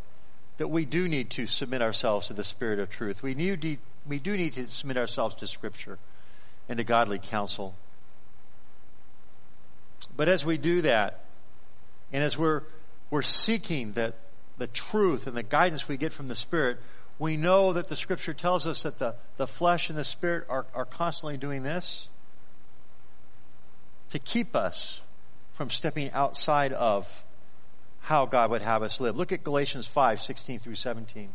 that 0.59 0.69
we 0.69 0.85
do 0.85 1.09
need 1.09 1.31
to 1.31 1.47
submit 1.47 1.83
ourselves 1.83 2.29
to 2.29 2.35
the 2.35 2.45
Spirit 2.45 2.79
of 2.79 2.91
truth. 2.91 3.23
We, 3.23 3.35
need, 3.35 3.79
we 4.07 4.19
do 4.19 4.37
need 4.37 4.55
to 4.55 4.67
submit 4.69 4.97
ourselves 4.97 5.35
to 5.37 5.47
Scripture 5.47 5.99
and 6.69 6.79
to 6.79 6.85
godly 6.85 7.19
counsel. 7.19 7.75
But 10.17 10.29
as 10.29 10.45
we 10.45 10.57
do 10.57 10.83
that, 10.83 11.25
and 12.13 12.23
as 12.23 12.39
we're, 12.39 12.63
we're 13.11 13.23
seeking 13.23 13.93
the, 13.93 14.15
the 14.59 14.69
truth 14.69 15.27
and 15.27 15.37
the 15.37 15.43
guidance 15.43 15.89
we 15.89 15.97
get 15.97 16.13
from 16.13 16.29
the 16.29 16.37
Spirit, 16.37 16.79
we 17.19 17.37
know 17.37 17.73
that 17.73 17.89
the 17.89 17.97
scripture 17.97 18.35
tells 18.35 18.67
us 18.67 18.83
that 18.83 18.99
the, 18.99 19.15
the 19.37 19.47
flesh 19.47 19.89
and 19.89 19.99
the 19.99 20.05
spirit 20.05 20.47
are, 20.49 20.67
are 20.75 20.85
constantly 20.85 21.37
doing 21.37 21.63
this 21.63 22.09
to 24.11 24.19
keep 24.19 24.57
us 24.57 25.01
from 25.53 25.71
stepping 25.71 26.11
outside 26.13 26.73
of 26.73 27.24
how 28.05 28.27
God 28.27 28.51
would 28.51 28.61
have 28.61 28.83
us 28.83 29.01
live. 29.01 29.17
Look 29.17 29.33
at 29.33 29.43
Galatians 29.43 29.87
5, 29.87 30.21
16 30.21 30.59
through 30.61 30.75
17. 30.75 31.31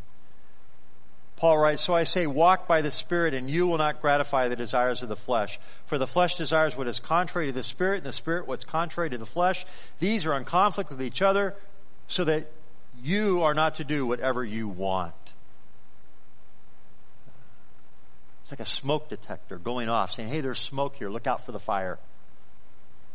Paul 1.35 1.57
writes, 1.57 1.81
So 1.81 1.95
I 1.95 2.03
say, 2.03 2.27
walk 2.27 2.67
by 2.67 2.81
the 2.81 2.91
Spirit, 2.91 3.33
and 3.33 3.49
you 3.49 3.65
will 3.65 3.79
not 3.79 4.01
gratify 4.01 4.49
the 4.49 4.55
desires 4.55 5.01
of 5.01 5.09
the 5.09 5.15
flesh. 5.15 5.59
For 5.87 5.97
the 5.97 6.05
flesh 6.05 6.35
desires 6.35 6.77
what 6.77 6.87
is 6.87 6.99
contrary 6.99 7.47
to 7.47 7.53
the 7.53 7.63
Spirit, 7.63 7.97
and 7.97 8.05
the 8.05 8.11
Spirit 8.11 8.47
what's 8.47 8.65
contrary 8.65 9.09
to 9.09 9.17
the 9.17 9.25
flesh. 9.25 9.65
These 9.97 10.27
are 10.27 10.37
in 10.37 10.43
conflict 10.43 10.91
with 10.91 11.01
each 11.01 11.23
other, 11.23 11.55
so 12.07 12.23
that 12.25 12.51
you 13.01 13.41
are 13.41 13.55
not 13.55 13.75
to 13.75 13.83
do 13.83 14.05
whatever 14.05 14.43
you 14.43 14.67
want. 14.67 15.13
It's 18.43 18.51
like 18.51 18.59
a 18.59 18.65
smoke 18.65 19.09
detector 19.09 19.57
going 19.57 19.89
off 19.89 20.11
saying, 20.11 20.29
hey, 20.29 20.41
there's 20.41 20.59
smoke 20.59 20.97
here. 20.97 21.09
Look 21.09 21.25
out 21.25 21.43
for 21.43 21.51
the 21.51 21.59
fire. 21.59 21.97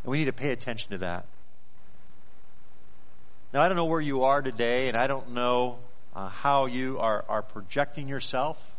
And 0.02 0.10
we 0.10 0.18
need 0.18 0.24
to 0.24 0.32
pay 0.32 0.50
attention 0.50 0.90
to 0.90 0.98
that. 0.98 1.26
Now, 3.54 3.62
I 3.62 3.68
don't 3.68 3.76
know 3.76 3.84
where 3.84 4.00
you 4.00 4.24
are 4.24 4.42
today, 4.42 4.88
and 4.88 4.96
I 4.96 5.06
don't 5.06 5.30
know 5.30 5.78
uh, 6.12 6.28
how 6.28 6.66
you 6.66 6.98
are, 6.98 7.24
are 7.28 7.40
projecting 7.40 8.08
yourself 8.08 8.74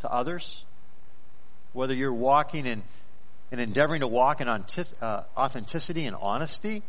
to 0.00 0.12
others. 0.12 0.62
Whether 1.72 1.94
you're 1.94 2.12
walking 2.12 2.66
in 2.66 2.82
and 3.50 3.62
endeavoring 3.62 4.00
to 4.00 4.06
walk 4.06 4.42
in 4.42 4.48
uh, 4.48 5.22
authenticity 5.38 6.04
and 6.04 6.14
honesty, 6.20 6.82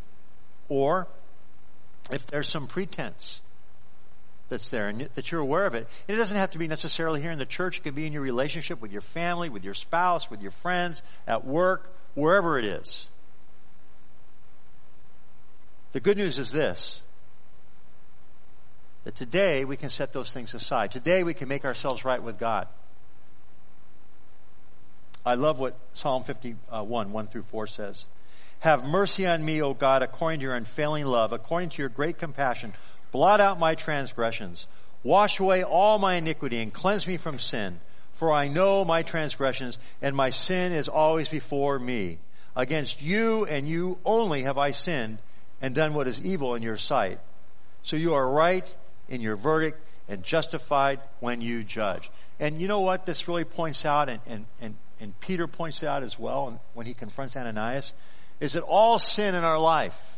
or 0.67 1.07
if 2.11 2.27
there's 2.27 2.49
some 2.49 2.67
pretense 2.67 3.41
that's 4.49 4.67
there 4.67 4.89
and 4.89 5.07
that 5.15 5.31
you're 5.31 5.39
aware 5.39 5.65
of 5.65 5.73
it. 5.73 5.87
It 6.09 6.17
doesn't 6.17 6.35
have 6.35 6.51
to 6.51 6.57
be 6.57 6.67
necessarily 6.67 7.21
here 7.21 7.31
in 7.31 7.39
the 7.39 7.45
church. 7.45 7.77
It 7.77 7.83
could 7.83 7.95
be 7.95 8.05
in 8.05 8.11
your 8.11 8.23
relationship 8.23 8.81
with 8.81 8.91
your 8.91 8.99
family, 8.99 9.47
with 9.47 9.63
your 9.63 9.73
spouse, 9.73 10.29
with 10.29 10.41
your 10.41 10.51
friends, 10.51 11.01
at 11.25 11.45
work, 11.45 11.95
wherever 12.13 12.59
it 12.59 12.65
is. 12.65 13.07
The 15.93 16.01
good 16.01 16.17
news 16.17 16.37
is 16.37 16.51
this. 16.51 17.03
That 19.03 19.15
today 19.15 19.65
we 19.65 19.77
can 19.77 19.89
set 19.89 20.13
those 20.13 20.33
things 20.33 20.53
aside. 20.53 20.91
Today 20.91 21.23
we 21.23 21.33
can 21.33 21.47
make 21.47 21.65
ourselves 21.65 22.05
right 22.05 22.21
with 22.21 22.37
God. 22.37 22.67
I 25.25 25.35
love 25.35 25.59
what 25.59 25.77
Psalm 25.93 26.23
51, 26.23 27.11
1 27.11 27.27
through 27.27 27.43
4 27.43 27.67
says. 27.67 28.05
Have 28.59 28.85
mercy 28.85 29.25
on 29.25 29.43
me, 29.43 29.61
O 29.61 29.73
God, 29.73 30.03
according 30.03 30.39
to 30.39 30.45
your 30.45 30.55
unfailing 30.55 31.05
love, 31.05 31.33
according 31.33 31.69
to 31.69 31.81
your 31.81 31.89
great 31.89 32.17
compassion. 32.17 32.73
Blot 33.11 33.41
out 33.41 33.59
my 33.59 33.75
transgressions. 33.75 34.67
Wash 35.03 35.39
away 35.39 35.63
all 35.63 35.97
my 35.97 36.15
iniquity 36.15 36.59
and 36.59 36.71
cleanse 36.71 37.07
me 37.07 37.17
from 37.17 37.39
sin. 37.39 37.79
For 38.11 38.31
I 38.31 38.47
know 38.47 38.85
my 38.85 39.01
transgressions 39.01 39.79
and 40.01 40.15
my 40.15 40.29
sin 40.29 40.73
is 40.73 40.87
always 40.87 41.27
before 41.27 41.79
me. 41.79 42.19
Against 42.55 43.01
you 43.01 43.45
and 43.45 43.67
you 43.67 43.97
only 44.05 44.43
have 44.43 44.57
I 44.57 44.71
sinned 44.71 45.17
and 45.61 45.73
done 45.73 45.93
what 45.93 46.07
is 46.07 46.23
evil 46.23 46.53
in 46.55 46.61
your 46.61 46.77
sight. 46.77 47.19
So 47.81 47.95
you 47.95 48.13
are 48.13 48.27
right 48.27 48.75
in 49.09 49.21
your 49.21 49.35
verdict 49.35 49.79
and 50.07 50.23
justified 50.23 50.99
when 51.19 51.41
you 51.41 51.63
judge. 51.63 52.09
And 52.39 52.61
you 52.61 52.67
know 52.67 52.81
what 52.81 53.05
this 53.05 53.27
really 53.27 53.43
points 53.43 53.85
out 53.85 54.09
and, 54.09 54.19
and, 54.25 54.45
and, 54.59 54.75
and 54.99 55.19
Peter 55.19 55.47
points 55.47 55.83
out 55.83 56.03
as 56.03 56.17
well 56.17 56.61
when 56.73 56.85
he 56.85 56.93
confronts 56.93 57.35
Ananias? 57.35 57.93
is 58.41 58.53
that 58.53 58.63
all 58.63 58.99
sin 58.99 59.35
in 59.35 59.45
our 59.45 59.59
life 59.59 60.17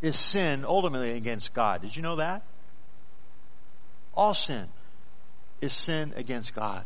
is 0.00 0.18
sin 0.18 0.64
ultimately 0.64 1.12
against 1.12 1.52
God. 1.52 1.82
Did 1.82 1.94
you 1.94 2.02
know 2.02 2.16
that? 2.16 2.42
All 4.14 4.34
sin 4.34 4.66
is 5.60 5.74
sin 5.74 6.14
against 6.16 6.54
God. 6.54 6.84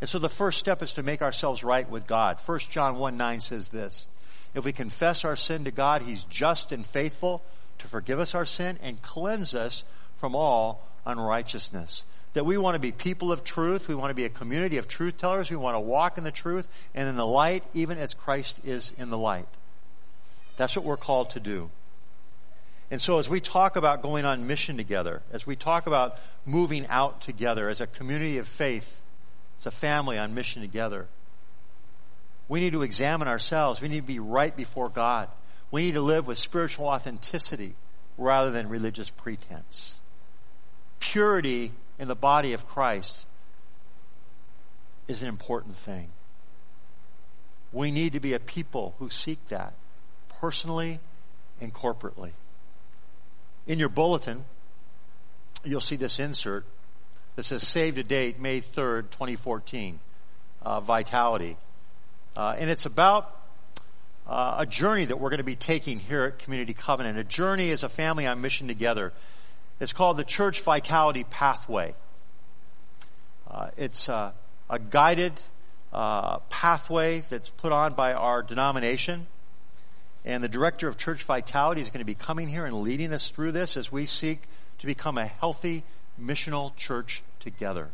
And 0.00 0.08
so 0.08 0.18
the 0.18 0.30
first 0.30 0.58
step 0.58 0.82
is 0.82 0.94
to 0.94 1.02
make 1.02 1.22
ourselves 1.22 1.62
right 1.62 1.88
with 1.88 2.06
God. 2.06 2.40
1 2.44 2.58
John 2.70 2.96
1 2.96 3.16
9 3.16 3.40
says 3.40 3.68
this. 3.68 4.08
If 4.54 4.64
we 4.64 4.72
confess 4.72 5.24
our 5.24 5.36
sin 5.36 5.64
to 5.64 5.70
God, 5.70 6.02
He's 6.02 6.24
just 6.24 6.72
and 6.72 6.84
faithful 6.84 7.42
to 7.78 7.86
forgive 7.86 8.20
us 8.20 8.34
our 8.34 8.44
sin 8.44 8.78
and 8.82 9.00
cleanse 9.02 9.54
us 9.54 9.84
from 10.16 10.34
all 10.34 10.86
unrighteousness 11.06 12.04
that 12.34 12.44
we 12.44 12.58
want 12.58 12.74
to 12.74 12.80
be 12.80 12.92
people 12.92 13.32
of 13.32 13.44
truth. 13.44 13.88
We 13.88 13.94
want 13.94 14.10
to 14.10 14.14
be 14.14 14.24
a 14.24 14.28
community 14.28 14.76
of 14.76 14.86
truth 14.86 15.16
tellers. 15.16 15.50
We 15.50 15.56
want 15.56 15.76
to 15.76 15.80
walk 15.80 16.18
in 16.18 16.24
the 16.24 16.32
truth 16.32 16.68
and 16.94 17.08
in 17.08 17.16
the 17.16 17.26
light, 17.26 17.64
even 17.72 17.96
as 17.96 18.12
Christ 18.12 18.60
is 18.64 18.92
in 18.98 19.10
the 19.10 19.18
light. 19.18 19.48
That's 20.56 20.76
what 20.76 20.84
we're 20.84 20.96
called 20.96 21.30
to 21.30 21.40
do. 21.40 21.70
And 22.90 23.00
so 23.00 23.18
as 23.18 23.28
we 23.28 23.40
talk 23.40 23.76
about 23.76 24.02
going 24.02 24.24
on 24.24 24.46
mission 24.46 24.76
together, 24.76 25.22
as 25.32 25.46
we 25.46 25.56
talk 25.56 25.86
about 25.86 26.18
moving 26.44 26.86
out 26.88 27.20
together 27.22 27.68
as 27.68 27.80
a 27.80 27.86
community 27.86 28.38
of 28.38 28.46
faith, 28.46 29.00
as 29.60 29.66
a 29.66 29.70
family 29.70 30.18
on 30.18 30.34
mission 30.34 30.60
together, 30.60 31.06
we 32.48 32.60
need 32.60 32.72
to 32.72 32.82
examine 32.82 33.26
ourselves. 33.26 33.80
We 33.80 33.88
need 33.88 34.00
to 34.00 34.06
be 34.06 34.18
right 34.18 34.54
before 34.54 34.88
God. 34.88 35.28
We 35.74 35.82
need 35.82 35.94
to 35.94 36.02
live 36.02 36.28
with 36.28 36.38
spiritual 36.38 36.86
authenticity 36.86 37.74
rather 38.16 38.52
than 38.52 38.68
religious 38.68 39.10
pretense. 39.10 39.96
Purity 41.00 41.72
in 41.98 42.06
the 42.06 42.14
body 42.14 42.52
of 42.52 42.64
Christ 42.64 43.26
is 45.08 45.20
an 45.20 45.28
important 45.28 45.74
thing. 45.74 46.10
We 47.72 47.90
need 47.90 48.12
to 48.12 48.20
be 48.20 48.34
a 48.34 48.38
people 48.38 48.94
who 49.00 49.10
seek 49.10 49.48
that 49.48 49.72
personally 50.28 51.00
and 51.60 51.74
corporately. 51.74 52.30
In 53.66 53.80
your 53.80 53.88
bulletin, 53.88 54.44
you'll 55.64 55.80
see 55.80 55.96
this 55.96 56.20
insert 56.20 56.64
that 57.34 57.42
says 57.42 57.66
Save 57.66 57.96
to 57.96 58.04
Date, 58.04 58.38
May 58.38 58.60
3rd, 58.60 59.10
2014, 59.10 59.98
uh, 60.62 60.78
Vitality. 60.78 61.56
Uh, 62.36 62.54
and 62.56 62.70
it's 62.70 62.86
about 62.86 63.40
uh, 64.26 64.56
a 64.58 64.66
journey 64.66 65.04
that 65.04 65.18
we're 65.18 65.30
going 65.30 65.38
to 65.38 65.44
be 65.44 65.56
taking 65.56 65.98
here 65.98 66.24
at 66.24 66.38
Community 66.38 66.74
Covenant. 66.74 67.18
A 67.18 67.24
journey 67.24 67.70
as 67.70 67.82
a 67.82 67.88
family 67.88 68.26
on 68.26 68.40
mission 68.40 68.68
together. 68.68 69.12
It's 69.80 69.92
called 69.92 70.16
the 70.16 70.24
Church 70.24 70.62
Vitality 70.62 71.24
Pathway. 71.24 71.94
Uh, 73.50 73.68
it's 73.76 74.08
uh, 74.08 74.32
a 74.70 74.78
guided 74.78 75.32
uh, 75.92 76.38
pathway 76.50 77.20
that's 77.28 77.50
put 77.50 77.72
on 77.72 77.94
by 77.94 78.12
our 78.12 78.42
denomination. 78.42 79.26
And 80.24 80.42
the 80.42 80.48
director 80.48 80.88
of 80.88 80.96
church 80.96 81.24
vitality 81.24 81.82
is 81.82 81.88
going 81.88 81.98
to 81.98 82.06
be 82.06 82.14
coming 82.14 82.48
here 82.48 82.64
and 82.64 82.82
leading 82.82 83.12
us 83.12 83.28
through 83.28 83.52
this 83.52 83.76
as 83.76 83.92
we 83.92 84.06
seek 84.06 84.42
to 84.78 84.86
become 84.86 85.18
a 85.18 85.26
healthy 85.26 85.84
missional 86.20 86.74
church 86.76 87.22
together. 87.40 87.90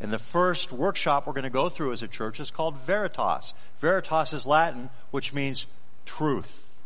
And 0.00 0.12
the 0.12 0.18
first 0.18 0.72
workshop 0.72 1.26
we're 1.26 1.32
going 1.32 1.44
to 1.44 1.50
go 1.50 1.68
through 1.68 1.92
as 1.92 2.02
a 2.02 2.08
church 2.08 2.38
is 2.38 2.50
called 2.50 2.76
Veritas. 2.78 3.52
Veritas 3.80 4.32
is 4.32 4.46
Latin, 4.46 4.90
which 5.10 5.32
means 5.32 5.66
truth. 6.06 6.76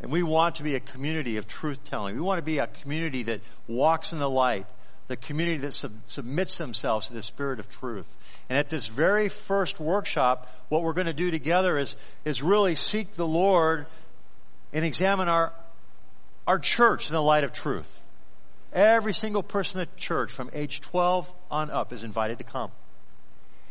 And 0.00 0.10
we 0.10 0.22
want 0.22 0.54
to 0.56 0.62
be 0.62 0.74
a 0.74 0.80
community 0.80 1.36
of 1.36 1.46
truth 1.46 1.84
telling. 1.84 2.14
We 2.14 2.22
want 2.22 2.38
to 2.38 2.44
be 2.44 2.58
a 2.58 2.66
community 2.66 3.24
that 3.24 3.42
walks 3.68 4.14
in 4.14 4.18
the 4.18 4.30
light, 4.30 4.66
the 5.08 5.16
community 5.16 5.58
that 5.58 5.72
sub- 5.72 5.92
submits 6.06 6.56
themselves 6.56 7.08
to 7.08 7.12
the 7.12 7.22
spirit 7.22 7.60
of 7.60 7.68
truth. 7.68 8.16
And 8.48 8.56
at 8.56 8.70
this 8.70 8.86
very 8.86 9.28
first 9.28 9.78
workshop, 9.78 10.48
what 10.70 10.82
we're 10.82 10.94
going 10.94 11.06
to 11.06 11.12
do 11.12 11.30
together 11.30 11.76
is, 11.76 11.96
is 12.24 12.42
really 12.42 12.74
seek 12.74 13.14
the 13.14 13.26
Lord 13.26 13.86
and 14.72 14.84
examine 14.84 15.28
our, 15.28 15.52
our 16.46 16.58
church 16.58 17.08
in 17.08 17.12
the 17.12 17.22
light 17.22 17.44
of 17.44 17.52
truth. 17.52 17.99
Every 18.72 19.12
single 19.12 19.42
person 19.42 19.80
in 19.80 19.86
the 19.86 20.00
church 20.00 20.30
from 20.32 20.50
age 20.52 20.80
12 20.80 21.32
on 21.50 21.70
up 21.70 21.92
is 21.92 22.04
invited 22.04 22.38
to 22.38 22.44
come. 22.44 22.70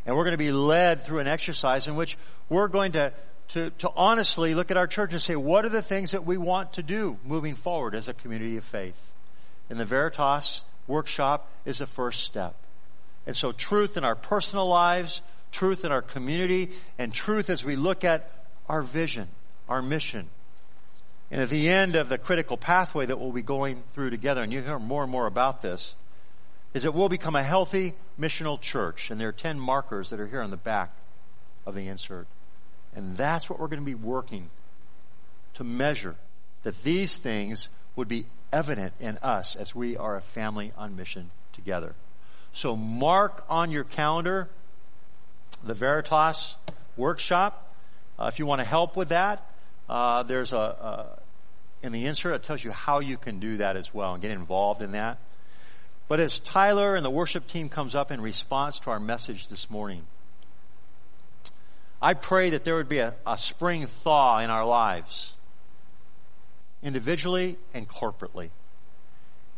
And 0.05 0.15
we're 0.15 0.23
going 0.23 0.33
to 0.33 0.37
be 0.37 0.51
led 0.51 1.01
through 1.01 1.19
an 1.19 1.27
exercise 1.27 1.87
in 1.87 1.95
which 1.95 2.17
we're 2.49 2.67
going 2.67 2.93
to 2.93 3.13
to, 3.49 3.71
to 3.79 3.89
honestly 3.95 4.53
look 4.53 4.71
at 4.71 4.77
our 4.77 4.87
church 4.87 5.11
and 5.11 5.21
say, 5.21 5.35
what 5.35 5.65
are 5.65 5.69
the 5.69 5.81
things 5.81 6.11
that 6.11 6.25
we 6.25 6.37
want 6.37 6.73
to 6.73 6.83
do 6.83 7.17
moving 7.25 7.55
forward 7.55 7.95
as 7.95 8.07
a 8.07 8.13
community 8.13 8.57
of 8.57 8.63
faith? 8.63 9.11
And 9.69 9.79
the 9.79 9.85
Veritas 9.85 10.63
workshop 10.87 11.49
is 11.65 11.79
the 11.79 11.87
first 11.87 12.23
step. 12.23 12.55
And 13.25 13.35
so 13.35 13.51
truth 13.51 13.97
in 13.97 14.03
our 14.03 14.15
personal 14.15 14.67
lives, 14.67 15.21
truth 15.51 15.83
in 15.83 15.91
our 15.91 16.01
community, 16.01 16.69
and 16.97 17.13
truth 17.13 17.49
as 17.49 17.63
we 17.63 17.75
look 17.75 18.03
at 18.03 18.31
our 18.67 18.81
vision, 18.81 19.27
our 19.67 19.81
mission. 19.81 20.29
And 21.31 21.41
at 21.41 21.49
the 21.49 21.69
end 21.69 21.95
of 21.95 22.09
the 22.09 22.17
critical 22.17 22.57
pathway 22.57 23.05
that 23.05 23.19
we'll 23.19 23.31
be 23.31 23.41
going 23.41 23.83
through 23.93 24.09
together, 24.09 24.43
and 24.43 24.51
you 24.51 24.61
hear 24.61 24.79
more 24.79 25.03
and 25.03 25.11
more 25.11 25.27
about 25.27 25.61
this, 25.61 25.95
is 26.73 26.83
that 26.83 26.93
we'll 26.93 27.09
become 27.09 27.35
a 27.35 27.43
healthy 27.43 27.93
missional 28.19 28.59
church. 28.59 29.11
And 29.11 29.19
there 29.19 29.29
are 29.29 29.33
10 29.33 29.59
markers 29.59 30.09
that 30.09 30.19
are 30.19 30.27
here 30.27 30.41
on 30.41 30.51
the 30.51 30.57
back 30.57 30.95
of 31.65 31.75
the 31.75 31.87
insert. 31.87 32.27
And 32.95 33.15
that's 33.15 33.49
what 33.49 33.59
we're 33.59 33.67
going 33.67 33.79
to 33.79 33.85
be 33.85 33.95
working 33.95 34.49
to 35.55 35.63
measure 35.63 36.15
that 36.63 36.83
these 36.83 37.17
things 37.17 37.69
would 37.95 38.07
be 38.07 38.25
evident 38.51 38.93
in 38.99 39.17
us 39.17 39.55
as 39.55 39.75
we 39.75 39.97
are 39.97 40.15
a 40.15 40.21
family 40.21 40.71
on 40.77 40.95
mission 40.95 41.29
together. 41.53 41.95
So 42.51 42.75
mark 42.75 43.45
on 43.49 43.71
your 43.71 43.83
calendar 43.83 44.49
the 45.63 45.73
Veritas 45.73 46.55
workshop. 46.97 47.73
Uh, 48.17 48.25
if 48.31 48.39
you 48.39 48.45
want 48.45 48.59
to 48.59 48.65
help 48.65 48.95
with 48.95 49.09
that, 49.09 49.45
uh, 49.89 50.23
there's 50.23 50.53
a, 50.53 50.57
a, 50.57 51.18
in 51.81 51.91
the 51.91 52.05
insert 52.05 52.35
it 52.35 52.43
tells 52.43 52.63
you 52.63 52.71
how 52.71 52.99
you 52.99 53.17
can 53.17 53.39
do 53.39 53.57
that 53.57 53.77
as 53.77 53.93
well 53.93 54.13
and 54.13 54.21
get 54.21 54.31
involved 54.31 54.81
in 54.81 54.91
that. 54.91 55.17
But 56.07 56.19
as 56.19 56.39
Tyler 56.39 56.95
and 56.95 57.05
the 57.05 57.09
worship 57.09 57.47
team 57.47 57.69
comes 57.69 57.95
up 57.95 58.11
in 58.11 58.19
response 58.19 58.79
to 58.79 58.89
our 58.89 58.99
message 58.99 59.47
this 59.47 59.69
morning, 59.69 60.05
I 62.01 62.13
pray 62.13 62.49
that 62.51 62.63
there 62.63 62.75
would 62.75 62.89
be 62.89 62.99
a, 62.99 63.13
a 63.27 63.37
spring 63.37 63.85
thaw 63.85 64.39
in 64.39 64.49
our 64.49 64.65
lives, 64.65 65.35
individually 66.81 67.57
and 67.73 67.87
corporately. 67.87 68.49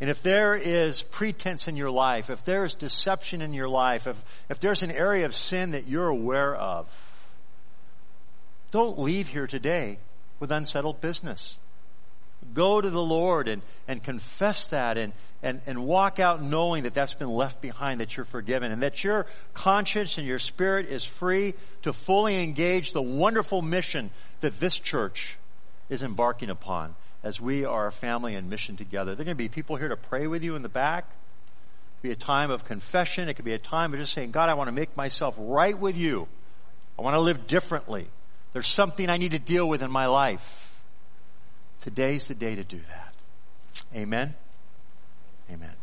And 0.01 0.09
if 0.09 0.23
there 0.23 0.55
is 0.55 1.03
pretense 1.03 1.67
in 1.67 1.75
your 1.75 1.91
life, 1.91 2.31
if 2.31 2.43
there 2.43 2.65
is 2.65 2.73
deception 2.73 3.41
in 3.43 3.53
your 3.53 3.69
life, 3.69 4.07
if, 4.07 4.45
if 4.49 4.59
there's 4.59 4.81
an 4.81 4.89
area 4.89 5.27
of 5.27 5.35
sin 5.35 5.71
that 5.71 5.87
you're 5.87 6.07
aware 6.07 6.55
of, 6.55 6.87
don't 8.71 8.97
leave 8.97 9.27
here 9.27 9.45
today 9.45 9.99
with 10.39 10.51
unsettled 10.51 11.01
business. 11.01 11.59
Go 12.53 12.81
to 12.81 12.89
the 12.89 13.01
Lord 13.01 13.47
and, 13.47 13.61
and 13.87 14.03
confess 14.03 14.65
that 14.67 14.97
and, 14.97 15.13
and, 15.41 15.61
and 15.65 15.85
walk 15.85 16.19
out 16.19 16.41
knowing 16.41 16.83
that 16.83 16.93
that's 16.93 17.13
been 17.13 17.29
left 17.29 17.61
behind, 17.61 18.01
that 18.01 18.17
you're 18.17 18.25
forgiven, 18.25 18.71
and 18.71 18.83
that 18.83 19.03
your 19.03 19.25
conscience 19.53 20.17
and 20.17 20.27
your 20.27 20.39
spirit 20.39 20.87
is 20.87 21.05
free 21.05 21.53
to 21.83 21.93
fully 21.93 22.43
engage 22.43 22.93
the 22.93 23.01
wonderful 23.01 23.61
mission 23.61 24.09
that 24.41 24.59
this 24.59 24.77
church 24.77 25.37
is 25.89 26.03
embarking 26.03 26.49
upon 26.49 26.95
as 27.23 27.39
we 27.39 27.65
are 27.65 27.87
a 27.87 27.91
family 27.91 28.35
and 28.35 28.49
mission 28.49 28.75
together. 28.75 29.15
There 29.15 29.23
are 29.23 29.25
going 29.25 29.37
to 29.37 29.43
be 29.43 29.49
people 29.49 29.75
here 29.75 29.89
to 29.89 29.97
pray 29.97 30.27
with 30.27 30.43
you 30.43 30.55
in 30.55 30.63
the 30.63 30.69
back. 30.69 31.05
It'll 31.99 32.09
be 32.09 32.11
a 32.11 32.15
time 32.15 32.49
of 32.49 32.65
confession. 32.65 33.29
It 33.29 33.35
could 33.35 33.45
be 33.45 33.53
a 33.53 33.59
time 33.59 33.93
of 33.93 33.99
just 33.99 34.13
saying, 34.13 34.31
God, 34.31 34.49
I 34.49 34.55
want 34.55 34.67
to 34.67 34.73
make 34.73 34.97
myself 34.97 35.35
right 35.37 35.77
with 35.77 35.95
you. 35.95 36.27
I 36.97 37.03
want 37.03 37.15
to 37.15 37.19
live 37.19 37.47
differently. 37.47 38.07
There's 38.53 38.67
something 38.67 39.09
I 39.09 39.17
need 39.17 39.31
to 39.31 39.39
deal 39.39 39.69
with 39.69 39.81
in 39.81 39.91
my 39.91 40.07
life. 40.07 40.70
Today's 41.81 42.27
the 42.27 42.35
day 42.35 42.55
to 42.55 42.63
do 42.63 42.79
that. 42.89 43.13
Amen. 43.95 44.35
Amen. 45.51 45.80